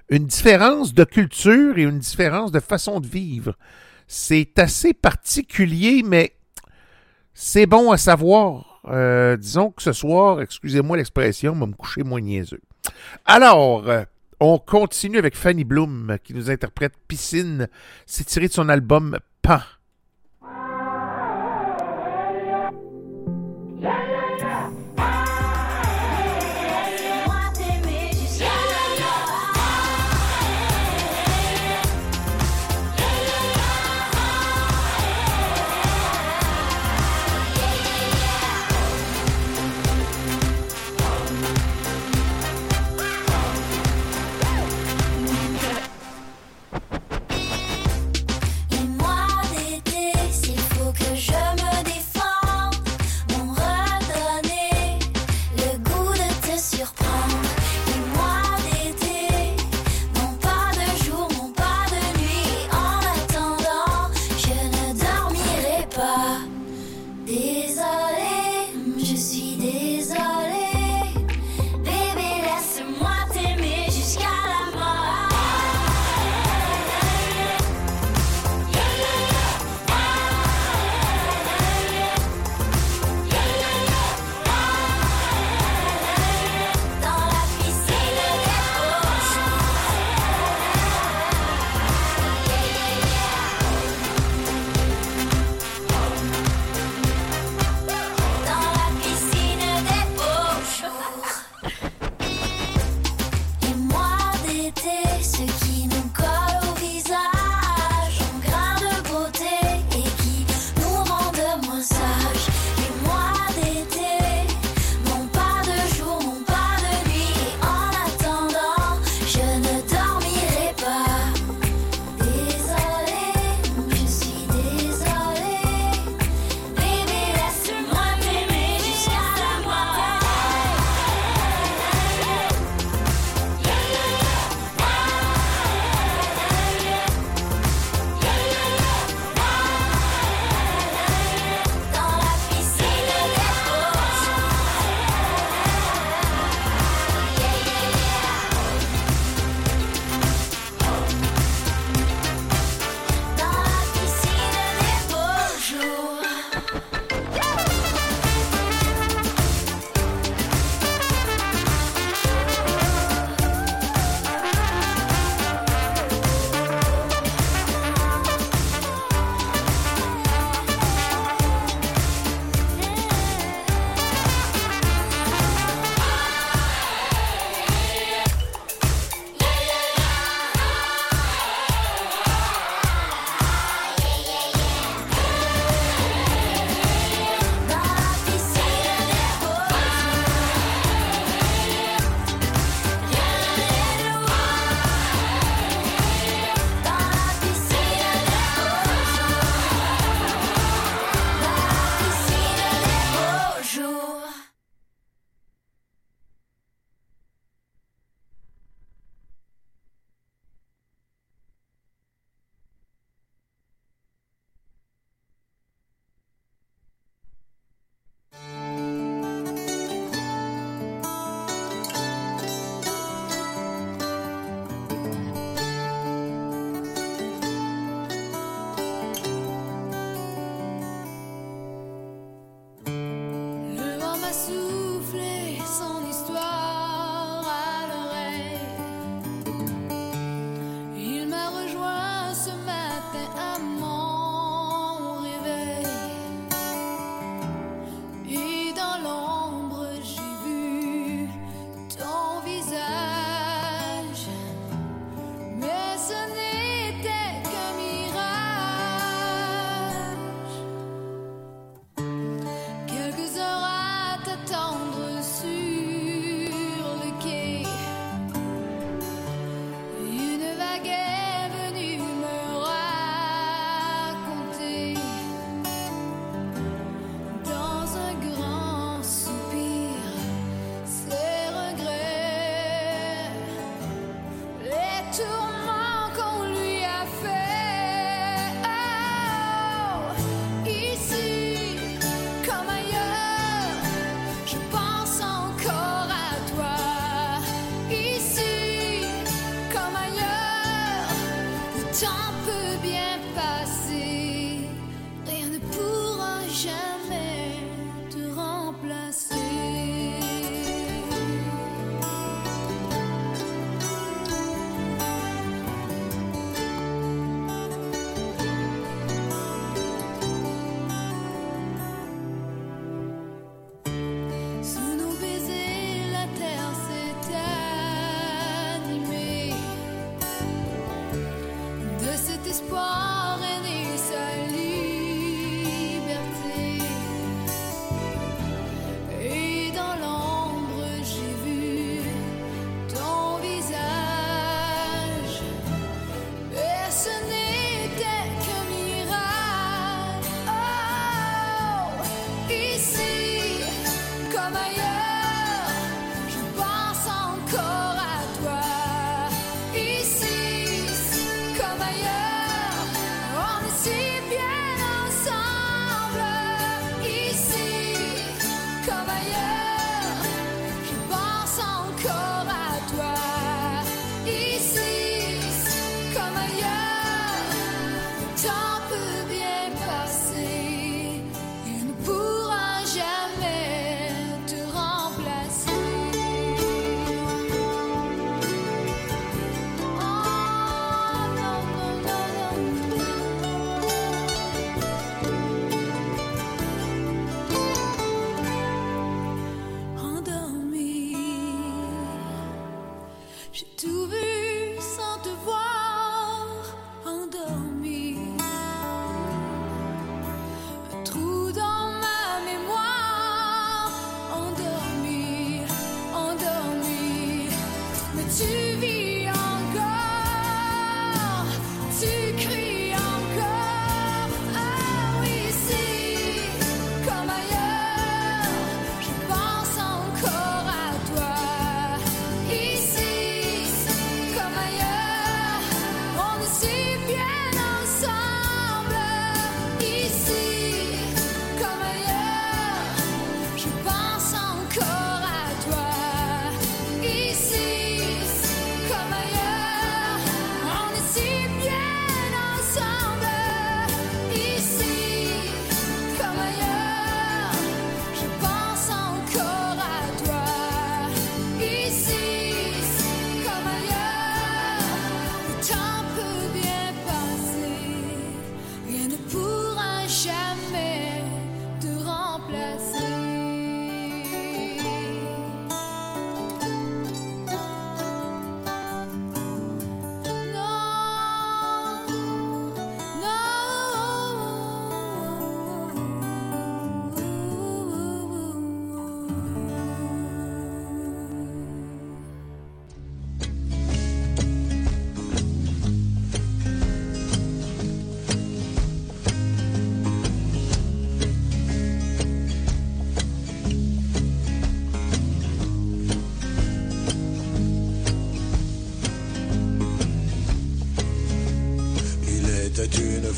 une 0.09 0.25
différence 0.25 0.93
de 0.93 1.03
culture 1.03 1.77
et 1.77 1.83
une 1.83 1.99
différence 1.99 2.51
de 2.51 2.59
façon 2.59 2.99
de 2.99 3.07
vivre. 3.07 3.55
C'est 4.07 4.57
assez 4.57 4.93
particulier, 4.93 6.01
mais 6.03 6.33
c'est 7.33 7.67
bon 7.67 7.91
à 7.91 7.97
savoir. 7.97 8.81
Disons 9.39 9.69
que 9.69 9.83
ce 9.83 9.93
soir, 9.93 10.41
excusez-moi 10.41 10.97
l'expression, 10.97 11.53
on 11.53 11.59
va 11.59 11.67
me 11.67 11.73
coucher 11.73 12.01
moins 12.01 12.21
niaiseux. 12.21 12.61
Alors, 13.25 13.87
euh, 13.87 14.03
on 14.39 14.57
continue 14.59 15.17
avec 15.17 15.35
Fanny 15.35 15.63
Bloom 15.63 16.17
qui 16.23 16.33
nous 16.33 16.49
interprète 16.49 16.93
Piscine. 17.07 17.67
C'est 18.05 18.25
tiré 18.25 18.47
de 18.47 18.53
son 18.53 18.69
album 18.69 19.17
Pan. 19.41 19.59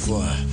Était 0.01 0.50